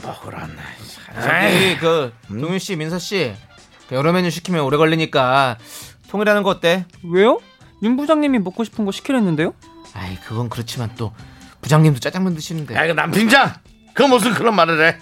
[0.00, 0.56] 먹으란
[1.20, 3.36] 저기 그 동윤 씨, 민서 씨그
[3.90, 5.58] 여러 메뉴 시키면 오래 걸리니까
[6.08, 6.86] 통일하는 거 어때?
[7.02, 7.40] 왜요?
[7.82, 9.54] 윤 부장님이 먹고 싶은 거 시키랬는데요?
[9.92, 11.12] 아이 그건 그렇지만 또
[11.62, 12.76] 부장님도 짜장면 드시는데.
[12.76, 13.54] 야 이거 남팀장
[13.92, 14.98] 그 무슨 그런 말을 해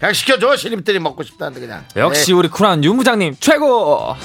[0.00, 2.32] 그냥 시켜줘 신입들이 먹고 싶다는데 그냥 역시 네.
[2.32, 4.16] 우리 쿨한 윤 부장님 최고.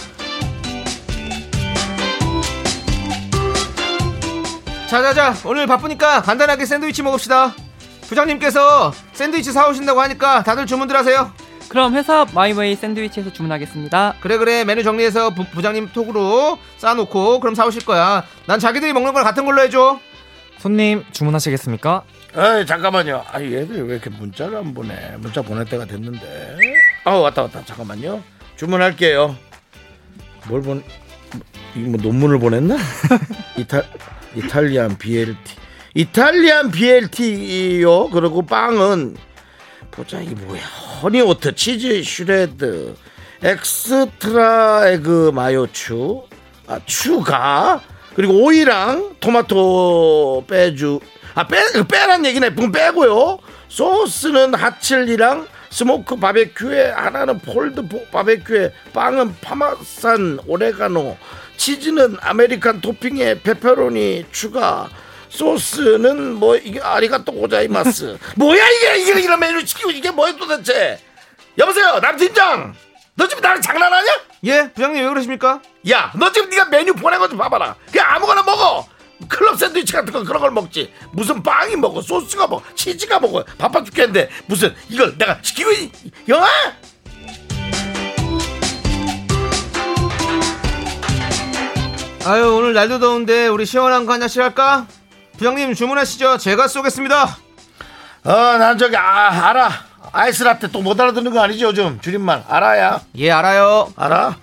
[4.89, 7.53] 자자자 오늘 바쁘니까 간단하게 샌드위치 먹읍시다.
[8.07, 11.31] 부장님께서 샌드위치 사오신다고 하니까 다들 주문들 하세요.
[11.69, 14.15] 그럼 회사 마이웨이 샌드위치에서 주문하겠습니다.
[14.19, 18.23] 그래 그래 메뉴 정리해서 부, 부장님 톡으로 쏴놓고 그럼 사오실 거야.
[18.47, 19.99] 난 자기들이 먹는 걸 같은 걸로 해줘.
[20.57, 22.03] 손님 주문하시겠습니까?
[22.35, 23.23] 에이 잠깐만요.
[23.31, 24.95] 아 얘들이 왜 이렇게 문자를 안 보내?
[25.19, 26.57] 문자 보낼 때가 됐는데.
[27.05, 27.63] 아 왔다 왔다.
[27.63, 28.23] 잠깐만요.
[28.55, 29.35] 주문할게요.
[30.47, 30.83] 뭘 본?
[31.75, 32.75] 이거 뭐 논문을 보냈나?
[33.55, 33.85] Ital-
[34.35, 35.55] Italian BLT.
[35.95, 38.09] Italian BLT요.
[38.09, 39.17] 그리고 빵은
[39.91, 40.61] 보자 이게 뭐야?
[41.01, 42.95] honey oat 치즈 shred
[43.41, 46.23] extra egg 마요추
[46.67, 47.81] 아 추가
[48.13, 50.99] 그리고 오이랑 토마토 빼주
[51.35, 51.57] 아 빼,
[51.87, 60.39] 빼란 얘기네 그럼 빼고요 소스는 hot chili랑 smoke 바베큐에 하나는 pulled por- 바베큐에 빵은 Parmesan
[60.45, 61.17] oregano
[61.59, 64.89] 치즈는 American 토핑에 페페로니 추가
[65.27, 70.97] 소스는 뭐 이게 ありがとうございます 뭐야 이게 이게 이런 메뉴 시키고 이게 뭐야 도대체
[71.57, 72.73] 여보세요 남 팀장
[73.15, 74.07] 너 지금 나랑 장난하냐?
[74.45, 75.61] 예 부장님 왜 그러십니까?
[75.91, 77.75] 야, 너 지금 네가 메뉴 보낸 거 좀 봐봐라.
[77.91, 78.87] 그냥 아무거나 먹어.
[79.27, 80.93] 클럽 샌드위치 같은 거 그런 걸 먹지.
[81.11, 83.43] 무슨 빵이 뭐고, 소스가 뭐고, 치즈가 뭐고.
[83.57, 85.91] 바빠 죽겠는데 무슨 이걸 내가 시키고 이-
[86.29, 86.47] 영아?
[92.25, 94.85] 아유 오늘 날도 더운데 우리 시원한 거 한잔씩 할까?
[95.37, 96.37] 부장님 주문하시죠.
[96.37, 97.23] 제가 쏘겠습니다.
[98.25, 99.69] 어, 난 저기, 아, 아라.
[100.11, 101.99] 아이스 라떼 또 못 알아듣는 거 아니지, 요즘?
[102.01, 102.43] 줄임말.
[102.47, 103.01] 아라야.
[103.17, 103.91] 예 알아요.
[103.95, 104.35] 알아?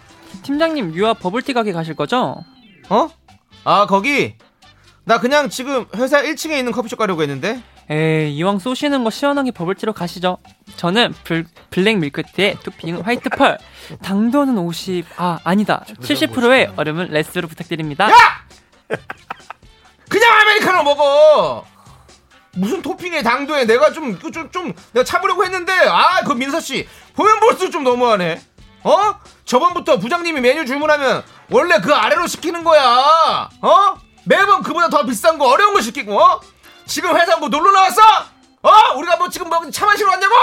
[0.42, 2.36] 팀장님 유아 버블티 가게 가실 거죠?
[2.88, 3.08] 어?
[3.64, 4.34] 아 거기
[5.04, 9.92] 나 그냥 지금 회사 1층에 있는 커피숍 가려고 했는데 에이 이왕 쏘시는 거 시원하게 버블티로
[9.92, 10.38] 가시죠.
[10.76, 13.58] 저는 bl-, black milk tea에 토핑 white pearl,
[14.02, 18.08] 당도는 50, 아 아니다 70%에 얼음은 less로 부탁드립니다.
[20.08, 21.64] 그냥 아메리카노 먹어.
[22.54, 27.38] 무슨 토핑에 당도에 내가 좀 좀 좀 내가 참으려고 했는데 아 그 민서 씨 보면
[27.40, 28.40] 볼수록 좀 너무하네.
[28.84, 29.14] 어?
[29.44, 33.48] 저번부터 부장님이 메뉴 주문하면 원래 그 아래로 시키는 거야.
[33.60, 33.96] 어?
[34.24, 36.40] 매번 그보다 더 비싼 거 어려운 거 시키고 어?
[36.86, 38.00] 지금 회사 뭐 놀러 나왔어?
[38.62, 38.70] 어?
[38.98, 40.34] 우리가 뭐 지금 뭐 차 마시러 왔냐고?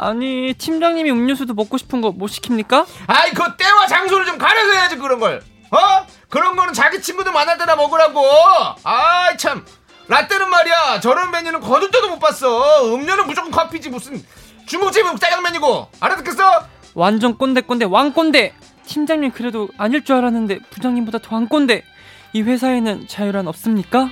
[0.00, 2.86] 아니 팀장님이 음료수도 먹고 싶은 거 못 시킵니까?
[3.06, 5.42] 아이 그 때와 장소를 좀 가려서 해야지 그런 걸.
[5.70, 6.06] 어?
[6.28, 8.22] 그런 거는 자기 친구들 만날 때나 먹으라고.
[8.84, 9.64] 아이 참.
[10.08, 12.94] 라떼는 말이야 저런 메뉴는 거둘 때도 못 봤어.
[12.94, 14.24] 음료는 무조건 커피지 무슨
[14.66, 16.66] 중국집은 짜장면이고 알아듣겠어?
[16.94, 18.54] 완전 꼰대 꼰대 왕 꼰대.
[18.86, 21.82] 팀장님 그래도 아닐 줄 알았는데 부장님보다 더왕 꼰대.
[22.34, 24.08] 이 회사에는 자유란 없습니까?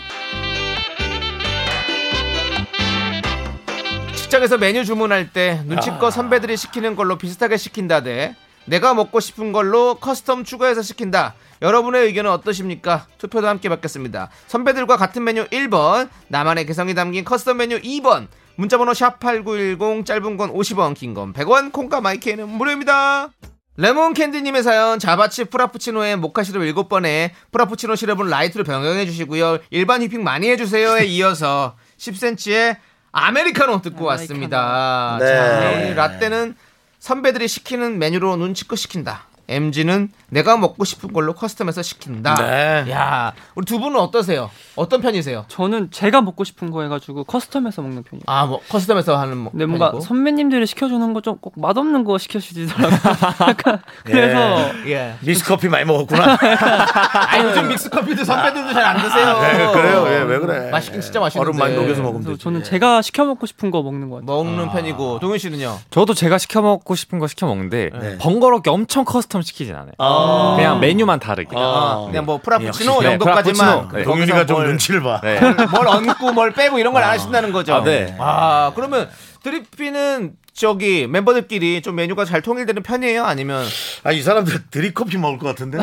[4.26, 8.34] 직장에서 메뉴 주문할 때 눈치껏 선배들이 시키는 걸로 비슷하게 시킨다 대.
[8.64, 11.36] 내가 먹고 싶은 걸로 custom 추가해서 시킨다.
[11.62, 13.06] 여러분의 의견은 어떠십니까?
[13.18, 14.30] 투표도 함께 받겠습니다.
[14.48, 20.94] 선배들과 같은 메뉴 1번, 나만의 개성이 담긴 custom 메뉴 2번, 문자번호 샵8910, 짧은 건 50원,
[20.94, 23.30] 긴 건 100원, 콩과 마이K는 무료입니다.
[23.78, 29.58] 레몬캔디님의 사연 자바칩 프라푸치노에 모카 시럽 7번에 프라푸치노 시럽은 light로 변경해 주시고요.
[29.70, 32.78] 일반 whipping 많이 해주세요에 이어서 10cm의
[33.16, 35.16] 아메리카노 듣고 왔습니다.
[35.18, 35.26] 네.
[35.26, 36.54] 자, 우리 라떼는
[36.98, 39.24] 선배들이 시키는 메뉴로 눈치껏 시킨다.
[39.48, 42.34] MG는 내가 먹고 싶은 걸로 커스텀해서 시킨다.
[42.34, 42.90] 네.
[42.90, 44.50] 야, 우리 두 분은 어떠세요?
[44.74, 45.44] 어떤 편이세요?
[45.48, 48.22] 저는 제가 먹고 싶은 거 해가지고 커스텀해서 먹는 편이에요.
[48.26, 50.00] 아, 뭐 커스텀해서 하는 뭐 근데 뭔가 편이고?
[50.04, 52.98] 선배님들이 시켜주는 거 좀 꼭 맛없는 거 시켜주시더라고요.
[53.48, 55.14] 약간 그래서 예.
[55.20, 56.36] 미스커피 많이 먹었구나.
[56.40, 59.40] 아, 요즘 믹스 커피도 선배들도 잘 안 드세요.
[59.40, 60.04] 네, 그래요?
[60.08, 60.70] 예, 왜 그래?
[60.70, 61.48] 맛있긴 진짜 맛있는데.
[61.48, 62.38] 얼음 많이 녹여서 먹으면 되지.
[62.42, 64.42] 저는 제가 시켜 먹고 싶은 거 먹는 거 같아요.
[64.44, 65.78] 먹는 편이고 동현 씨는요?
[65.90, 68.18] 저도 제가 시켜 먹고 싶은 거 시켜 먹는데 네.
[68.18, 69.92] 번거롭게 엄청 custom 시키진 않아요.
[69.98, 70.15] 아.
[70.56, 71.50] 그냥 메뉴만 다르게.
[71.56, 72.04] 아.
[72.06, 73.98] 그냥 뭐 프라푸치노 역시, 네, 영도까지만 프라푸치노.
[73.98, 74.04] 네.
[74.04, 75.20] 동윤이가 좀 뭘- 눈치를 봐.
[75.22, 75.40] 네.
[75.40, 77.74] 뭘 얹고 뭘 빼고 이런 걸 안 하신다는 거죠.
[77.74, 78.14] 아, 네.
[78.18, 79.08] 아, 그러면
[79.42, 83.24] 드리핀은 저기 멤버들끼리 좀 메뉴가 잘 통일되는 편이에요?
[83.24, 83.64] 아니면
[84.04, 85.78] 아, 이 사람들 드립커피 먹을 것 같은데?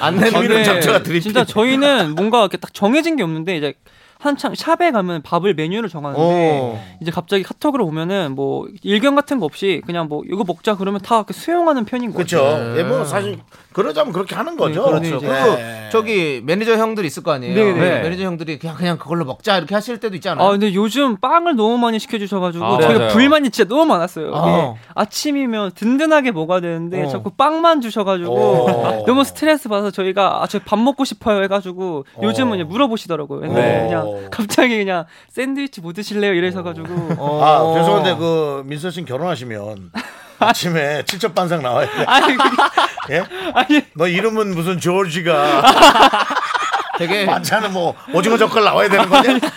[0.00, 1.20] 안 되는 자체가 드립.
[1.22, 3.74] 진짜 저희는 뭔가 이렇게 딱 정해진 게 없는데 이제
[4.22, 6.78] 한창 샵에 가면 밥을 메뉴를 정하는데 오.
[7.00, 11.24] 이제 갑자기 카톡으로 오면은 뭐 이견 같은 거 없이 그냥 뭐 이거 먹자 그러면 다
[11.28, 12.38] 수용하는 편인 거죠.
[12.38, 12.78] 그렇죠.
[12.78, 13.38] 예, 뭐 사실
[13.72, 14.84] 그러자면 그렇게 하는 거죠.
[14.84, 15.16] 그렇죠.
[15.16, 15.88] 이제- 그리고 네.
[15.90, 17.54] 저기 매니저 형들 있을 거 아니에요.
[17.54, 18.00] 네, 네.
[18.02, 20.46] 매니저 형들이 그냥 그냥 그걸로 먹자 이렇게 하실 때도 있잖아요.
[20.46, 23.12] 아 근데 요즘 빵을 너무 많이 시켜주셔가지고 아, 저희가 맞아요.
[23.12, 24.30] 불만이 진짜 너무 많았어요.
[24.34, 24.74] 아.
[24.94, 27.08] 아침이면 든든하게 먹어야 되는데 어.
[27.08, 29.04] 자꾸 빵만 주셔가지고 어.
[29.06, 33.40] 너무 스트레스 받아서 저희가 아 저 밥 먹고 싶어요 해가지고 요즘은 이제 물어보시더라고요.
[33.40, 33.86] 네.
[33.88, 36.86] 그냥 갑자기 그냥 샌드위치 뭐 드실래요 이래서 가지고
[37.18, 37.42] 어.
[37.44, 39.90] 아, 죄송한데 그 민서 씨 결혼하시면
[40.38, 42.04] 아침에 칠첩 반상 나와야 돼.
[42.04, 43.24] 아니 그게 예?
[43.54, 45.62] 아니 너 이름은 무슨 조지가
[46.98, 49.38] 되게 반찬은 뭐 오징어 젓갈 나와야 되는 거냐?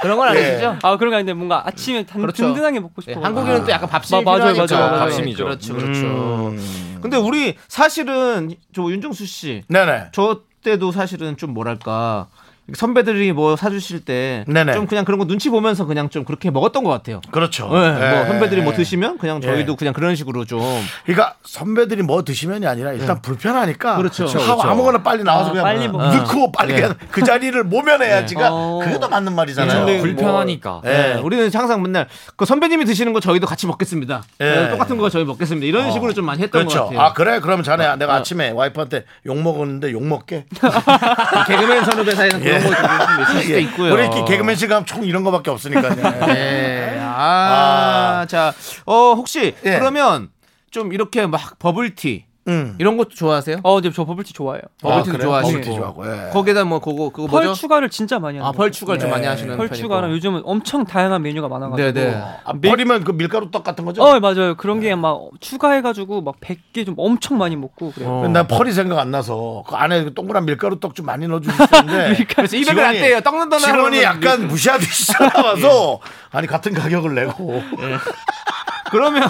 [0.00, 0.40] 그런 건 예.
[0.44, 0.78] 아니시죠?
[0.82, 2.44] 아 그런 거 아닌데 뭔가 아침에 단, 그렇죠.
[2.48, 3.24] 든든하게 먹고 네, 싶어.
[3.24, 4.54] 한국인은 또 약간 밥심이 마- 맞아요.
[4.54, 4.98] 맞아요, 맞아요.
[4.98, 5.44] 밥심이죠.
[5.44, 6.00] 그렇죠, 그렇죠.
[6.06, 6.98] 음.
[7.00, 10.08] 근데 우리 사실은 저 윤정수 씨, 네네.
[10.12, 12.26] 저 때도 사실은 좀 뭐랄까
[12.72, 14.86] 선배들이 뭐 사주실 때 좀.
[14.86, 17.20] 그냥 그런 거 눈치 보면서 그냥 좀 그렇게 먹었던 것 같아요.
[17.30, 17.68] 그렇죠.
[17.68, 18.14] 네, 예.
[18.16, 19.76] 뭐 선배들이 뭐 드시면 그냥 저희도 예.
[19.76, 20.60] 그냥 그런 식으로 좀
[21.04, 24.24] 그러니까 선배들이 뭐 드시면이 아니라 일단 불편하니까 그렇죠.
[24.26, 24.62] 하고 그렇죠.
[24.62, 26.80] 아무거나 빨리 나와서 아, 그냥 빨리 먹- 넣고 빨리 네.
[26.80, 28.80] 그냥 그 자리를 모면해야지가 어.
[28.82, 30.00] 그게 더 맞는 말이잖아요.
[30.00, 30.80] 불편하니까.
[30.86, 30.88] 예.
[30.88, 34.22] 네, 우리는 항상 맨날 그 선배님이 드시는 거 저희도 같이 먹겠습니다.
[34.40, 34.44] 예.
[34.44, 35.66] 네, 똑같은 거 저희 먹겠습니다.
[35.66, 36.78] 이런 식으로 좀 많이 했던 그렇죠.
[36.78, 37.00] 것 같아요.
[37.00, 37.40] 아 그래?
[37.40, 40.46] 그러면 자네 내가 아침에 와이프한테 욕 먹었는데 욕 먹게.
[41.46, 42.60] 개그맨 선후배 사이에는 예.
[42.60, 43.60] 거좀 있을 수도 예.
[43.60, 43.92] 있고요.
[43.92, 45.94] 우리 이렇게 개그맨 씨가 총 이런 거밖에 없으니까요.
[46.26, 46.98] 네.
[47.00, 48.52] 아, 자,
[48.86, 49.78] 어 혹시 예.
[49.78, 50.30] 그러면
[50.70, 52.74] 좀 이렇게 막 버블티 음.
[52.78, 53.58] 이런 것도 좋아하세요?
[53.62, 54.60] 어, 네, 저 버블티 좋아해요.
[54.82, 55.28] 버블티도 그래요?
[55.28, 55.52] 좋아하시고.
[55.60, 56.06] 버블티 좋아하고.
[56.06, 56.30] 예.
[56.32, 57.54] 거기다 뭐 그거 그거 펄 뭐죠?
[57.60, 59.14] 추가를 진짜 많이 하는 아, 펄 추가를 좀 네.
[59.16, 59.74] 많이 하시는 펄 편이고.
[59.82, 61.92] 추가랑 요즘은 엄청 다양한 메뉴가 많아가지고.
[61.92, 62.14] 네네.
[62.44, 64.02] 아, 버리면 그 밀가루 떡 같은 거죠?
[64.02, 64.56] 어 맞아요.
[64.56, 68.10] 그런 게 막 추가해가지고 막 100개 좀 엄청 많이 먹고 그래요.
[68.10, 68.22] 어.
[68.22, 72.24] 근데 나 펄이 생각 안 나서 그 안에 그 동그란 밀가루 떡 좀 많이 넣어주셨는데
[72.36, 73.20] 그래서 입에 안 떼요.
[73.22, 75.98] 떡 넣는다 직원이 약간 무시하듯이 찾아와서
[76.30, 77.60] 아니 같은 가격을 내고
[78.90, 79.28] 그러면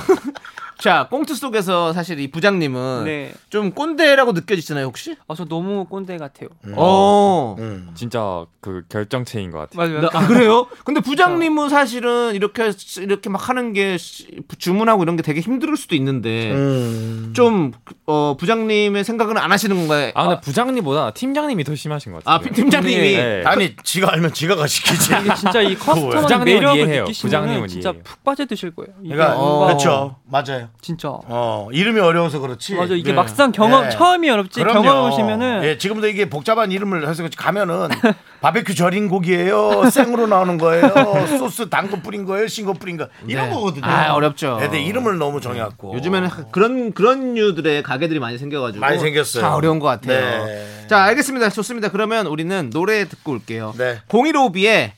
[0.85, 3.33] 자, 꽁트 속에서 사실 이 부장님은 네.
[3.49, 5.17] 좀 꼰대라고 느껴지시나요, 혹시?
[5.27, 6.51] 아, 저 너무 꼰대 같아요.
[6.77, 7.57] 어.
[7.95, 9.99] 진짜 그 결정체인 것 같아요.
[10.01, 10.11] 맞아요.
[10.13, 10.67] 아, 그래요?
[10.85, 14.27] 근데 부장님은 사실은 이렇게 이렇게 막 하는 게 시-
[14.59, 17.33] 주문하고 이런 게 되게 힘들 수도 있는데 음.
[17.35, 17.73] 좀
[18.05, 20.13] 어, 부장님의 생각은 안 하시는 건가요?
[20.15, 22.53] 아 근데 부장님보다 팀장님이 더 심하신 것 아, 같아요.
[22.53, 23.43] 팀장님이 네.
[23.47, 25.15] 아니 지가 알면 지가 가 시키지.
[25.23, 27.03] 이게 진짜 이 커스터머 부장님은 매력을 이해해요.
[27.05, 28.03] 느끼시면 부장님은 진짜 이해해요.
[28.05, 28.93] 푹 빠져 드실 거예요.
[29.03, 30.17] 이게 그러니까 뭔가 그렇죠.
[30.27, 30.69] 맞아요.
[30.81, 31.09] 진짜.
[31.11, 32.75] 어 이름이 어려워서 그렇지.
[32.75, 33.17] 맞아 이게 네.
[33.17, 33.91] 막상 경험 네.
[33.91, 34.83] 처음이 어렵지 그럼요.
[34.83, 37.89] 경험 오시면은 예, 지금도 이게 복잡한 이름을 해서 가면은
[38.43, 40.93] 바베큐 절인 고기예요, 생으로 나오는 거예요,
[41.39, 43.55] 소스 당근 뿌린 거예요, 싱거 뿌린 거 이런 네.
[43.55, 43.87] 거거든요.
[43.87, 44.59] 아, 어렵죠.
[44.61, 49.43] 네, 네, 이름을 너무 정해갖고 요즘에는 그런 그런 류들의 가게들이 많이 생겨가지고 많이 생겼어요.
[49.43, 50.45] 참 어려운 것 같아요.
[50.45, 50.87] 네.
[50.89, 51.49] 자, 알겠습니다.
[51.49, 51.91] 좋습니다.
[51.91, 53.73] 그러면 우리는 노래 듣고 올게요.
[53.79, 54.01] 네.
[54.09, 54.91] 015B의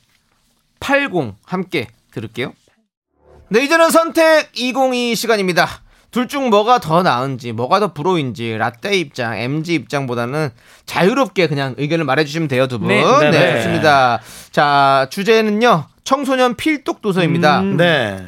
[0.81, 1.11] 80
[1.45, 2.51] 함께 들을게요.
[3.49, 5.67] 네, 이제는 선택 202 시간입니다.
[6.11, 10.49] 둘 중 뭐가 더 나은지, 뭐가 더 불호인지, 라떼 입장, MG 입장보다는
[10.85, 12.87] 자유롭게 그냥 의견을 말해주시면 돼요, 두 분.
[12.87, 13.53] 네, 네, 네, 네.
[13.57, 14.19] 좋습니다.
[14.51, 17.59] 자, 주제는요, 청소년 필독 도서입니다.
[17.59, 17.77] 음.
[17.77, 18.25] 네.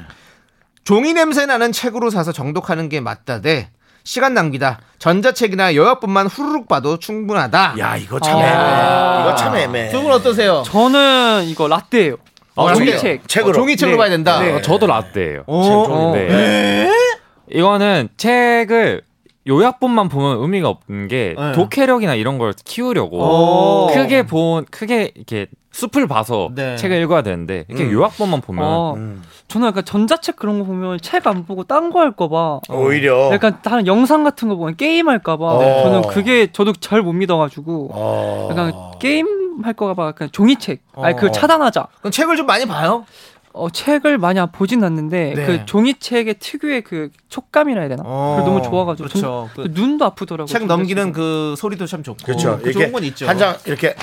[0.84, 3.70] 종이 냄새 나는 책으로 사서 정독하는 게 맞다 대
[4.04, 4.80] 시간 낭비다.
[4.98, 7.76] 전자책이나 요약본만 후루룩 봐도 충분하다.
[7.80, 8.42] 야 이거 참 아.
[8.42, 9.22] 애매해.
[9.22, 9.92] 이거 참 애매해.
[9.92, 10.64] 두분 어떠세요?
[10.66, 12.18] 저는 이거 라떼예요.
[12.62, 13.28] 어, 종이책.
[13.28, 13.49] 책으로.
[13.51, 13.97] 어, 종이책으로 네.
[13.97, 14.39] 봐야 된다.
[14.41, 14.53] 네.
[14.53, 15.43] 어, 저도 라떼예요.
[15.47, 16.89] 어, 네.
[17.51, 19.01] 이거는 책을
[19.47, 21.51] 요약본만 보면 의미가 없는 게 네.
[21.53, 23.88] 독해력이나 이런 걸 키우려고 오.
[23.93, 26.76] 크게 본 크게 이렇게 숲을 봐서 네.
[26.76, 27.91] 책을 읽어야 되는데 이렇게 음.
[27.93, 28.95] 요약본만 보면 어,
[29.47, 32.60] 저는 약간 전자책 그런 거 보면 책 안 보고 딴 거 할까 봐.
[32.70, 35.43] 오히려 약간 다른 영상 같은 거 보면 게임 할까봐.
[35.45, 35.84] 어.
[35.84, 37.89] 저는 그게 저도 잘 못 믿어 가지고.
[37.93, 38.47] 어.
[38.51, 40.82] 약간 게임 할 거가 약간 종이책.
[40.95, 41.32] 아니 그 어.
[41.32, 41.88] 차단하자.
[42.00, 43.06] 그럼 책을 좀 많이 봐요?
[43.52, 45.45] 어, 책을 많이 안 보진 않는데 네.
[45.45, 48.04] 그 종이책의 특유의 그 촉감이라 해야 되나?
[48.06, 49.50] 어, 그걸 너무 좋아가지고 그렇죠.
[49.56, 50.45] 전- 그그 눈도 아프더라고요.
[50.47, 52.24] 책 넘기는 그 소리도 참 좋고.
[52.26, 52.60] 그렇죠.
[52.62, 53.28] 그 좋은 건 있죠.
[53.28, 53.95] 한 장 이렇게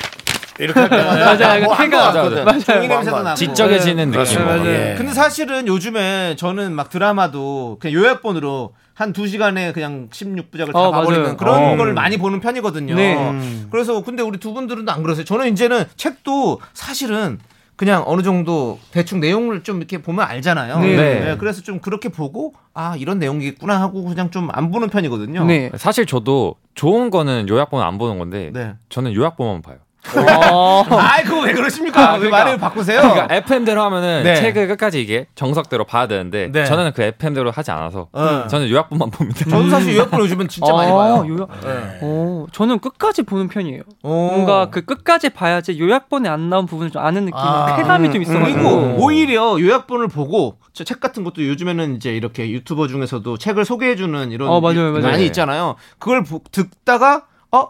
[0.58, 1.64] 이렇게 할 때마다 맞아요.
[1.64, 2.58] 뭐 한거 맞아요.
[2.60, 3.36] 종이 뭐 냄새도 나고.
[3.36, 4.10] 지적해지는.
[4.10, 4.44] 느낌.
[4.44, 4.66] 맞아요.
[4.66, 4.94] 예.
[4.98, 11.22] 근데 사실은 요즘에 저는 막 드라마도 그냥 요약본으로 한두 시간에 그냥 16부작을 다 어, 봐버리는
[11.22, 11.36] 맞아요.
[11.36, 11.76] 그런 어.
[11.76, 12.94] 걸 많이 보는 편이거든요.
[12.94, 13.66] 네.
[13.70, 15.24] 그래서 근데 우리 두 분들은 안 그러세요.
[15.26, 17.38] 저는 이제는 책도 사실은
[17.76, 20.80] 그냥 어느 정도 대충 내용을 좀 이렇게 보면 알잖아요.
[20.80, 20.96] 네.
[20.96, 21.36] 네.
[21.38, 25.44] 그래서 좀 그렇게 보고 아 이런 내용이겠구나 하고 그냥 좀 안 보는 편이거든요.
[25.44, 25.70] 네.
[25.76, 28.72] 사실 저도 좋은 거는 요약본 안 보는 건데 네.
[28.88, 29.76] 저는 요약본만 봐요.
[30.14, 32.12] 아 그거 왜 그러십니까?
[32.14, 32.38] 왜 그러니까.
[32.44, 33.00] 말을 바꾸세요?
[33.00, 34.36] 그러니까 FM대로 하면은 네.
[34.36, 36.64] 책을 끝까지 이게 정석대로 봐야 되는데 네.
[36.64, 38.46] 저는 그 FM대로 하지 않아서 어.
[38.48, 39.44] 저는 요약본만 봅니다.
[39.48, 41.24] 저도 사실 요약본 요즘은 진짜 많이 아, 봐요.
[41.28, 41.48] 요약.
[41.62, 41.98] 네.
[42.02, 43.82] 어, 저는 끝까지 보는 편이에요.
[44.02, 44.08] 오.
[44.08, 47.76] 뭔가 그 끝까지 봐야지 요약본에 안 나온 부분을 좀 아는 느낌, 아.
[47.76, 48.58] 쾌감이 좀 있어가지고.
[48.58, 54.48] 그리고 오히려 요약본을 보고 저책 같은 것도 요즘에는 이제 이렇게 유튜버 중에서도 책을 소개해주는 이런
[54.48, 55.02] 어, 맞아요, 맞아요.
[55.02, 55.24] 많이 네.
[55.26, 55.76] 있잖아요.
[55.98, 57.68] 그걸 보- 듣다가 어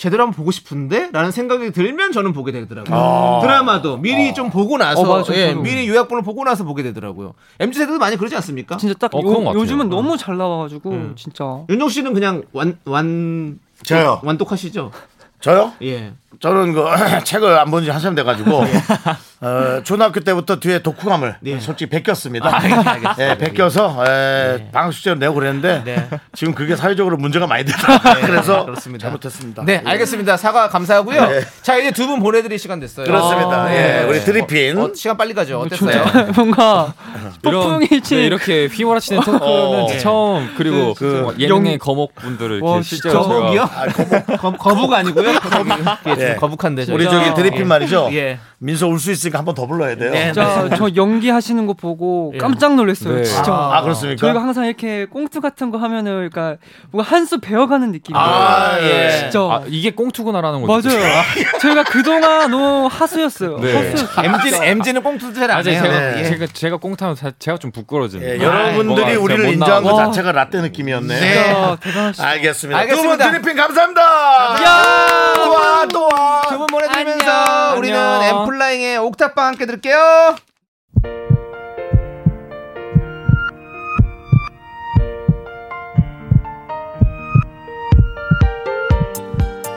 [0.00, 2.96] 제대로 한번 보고 싶은데 라는 생각이 들면 저는 보게 되더라고요.
[2.96, 3.40] 아.
[3.42, 5.52] 드라마도 미리 좀 보고 나서 어, 맞아요, 예.
[5.52, 7.34] 미리 요약본을 보고 나서 보게 되더라고요.
[7.58, 8.78] mz 세대도 많이 그러지 않습니까?
[8.78, 9.60] 진짜 딱 어, 그런 것 요, 같아요.
[9.60, 11.12] 요즘은 너무 잘 나와가지고 음.
[11.16, 11.44] 진짜.
[11.68, 14.20] 윤종 씨는 그냥 완 완 저요.
[14.24, 14.90] 완독하시죠?
[15.40, 15.72] 저요?
[15.82, 16.14] 예.
[16.40, 16.84] 저는 그
[17.24, 18.64] 책을 안 본 지 한참 돼가지고
[19.42, 21.60] 어, 초등학교 때부터 뒤에 독후감을 네.
[21.60, 22.46] 솔직히 베꼈습니다.
[22.46, 23.16] 아, 알겠습니다.
[23.20, 26.08] 예, 베껴서 예, 방학 숙제로 내고 그랬는데 네.
[26.34, 28.14] 지금 그게 사회적으로 문제가 많이 되더라고요.
[28.26, 29.04] 그래서 그렇습니다.
[29.04, 29.62] 잘못했습니다.
[29.64, 30.36] 네, 알겠습니다.
[30.36, 31.26] 사과 감사하고요.
[31.28, 31.40] 네.
[31.62, 33.06] 자, 이제 두 분 보내드릴 시간 됐어요.
[33.06, 33.64] 그렇습니다.
[33.64, 34.02] 아, 예, 네.
[34.04, 35.60] 우리 드리핀 어, 시간 빨리 가죠.
[35.60, 36.04] 어땠어요?
[36.36, 36.92] 뭔가
[37.42, 38.16] 폭풍일치.
[38.16, 39.86] 네, 이렇게 휘몰아치는 토크는 어.
[40.00, 43.34] 처음 그리고 그뭐 예능의 거목 분들을 이렇게 와, 실제로 진짜.
[43.34, 43.62] 거북이요?
[43.62, 45.32] 아, 거, 거북 아니고요?
[45.38, 45.70] 거북이.
[46.20, 46.36] 예, 좀 예.
[46.36, 46.84] 거북한데.
[46.86, 46.94] 저.
[46.94, 48.08] 우리 저기 드리핀 말이죠.
[48.12, 48.38] 예.
[48.58, 50.10] 민서 울 수 있으니까 한 번 더 불러야 돼요.
[50.10, 50.32] 네.
[50.32, 53.16] 진짜 저 연기하시는 거 보고 깜짝 놀랐어요.
[53.16, 53.22] 네.
[53.24, 53.52] 진짜.
[53.52, 54.20] 아, 그렇습니까?
[54.20, 56.56] 저희가 항상 이렇게 꽁트 같은 거 하면은 그러니까
[56.90, 58.22] 뭔가 한 수 배워가는 느낌이에요.
[58.24, 59.18] 아, 예.
[59.20, 59.40] 진짜.
[59.40, 60.80] 아, 이게 꽁투구나라는 거 맞아요.
[61.60, 63.58] 저희가 그동안 너무 하수였어요.
[63.60, 63.74] 네.
[63.76, 64.24] 하수였어요.
[64.26, 65.92] MG는, MG는 꽁투도 잘 아, 안 제가, 해요.
[65.92, 66.24] 제가, 예.
[66.24, 66.78] 제가 제가
[67.14, 68.26] 사- 제가 좀 부끄러워지는.
[68.26, 69.96] 예, 아, 여러분들이 우리를 못 인정한 것.
[69.96, 71.20] 자체가 라떼 느낌이었네요.
[71.20, 72.26] 진짜 대단하시다.
[72.28, 72.78] 알겠습니다.
[72.80, 73.16] 알겠습니다.
[73.24, 74.02] 두분 드리핀 감사합니다.
[75.36, 76.19] 또 와, 또 와.
[76.48, 77.78] 두분 보내드리면서 안녕.
[77.78, 78.40] 우리는 안녕.
[78.42, 80.36] 엠플라잉의 옥탑방 함께 들을게요.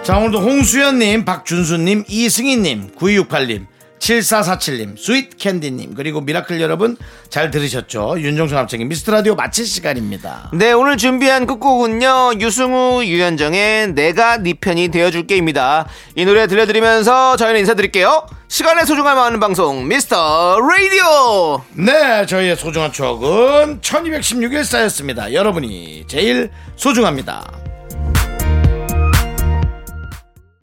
[0.04, 3.68] 자, 오늘도 홍수연님, 박준수님, 이승희님, 9268님,
[4.04, 6.98] 7447님, 스윗 캔디님, 그리고 미라클 여러분
[7.30, 8.16] 잘 들으셨죠?
[8.20, 10.52] 윤정수 남창희의 미스터 라디오 마칠 시간입니다.
[10.54, 15.88] 네, 오늘 준비한 끝곡은요, 유승우, 유현정의 내가 네 편이 되어줄게입니다.
[16.16, 18.28] 이 노래 들려드리면서 저희는 인사드릴게요.
[18.50, 21.64] 시간의 소중함을 아는 방송, 미스터 라디오!
[21.72, 25.34] 네, 저희의 소중한 추억은 1216일 쌓였습니다.
[25.34, 27.73] 여러분이 제일 소중합니다.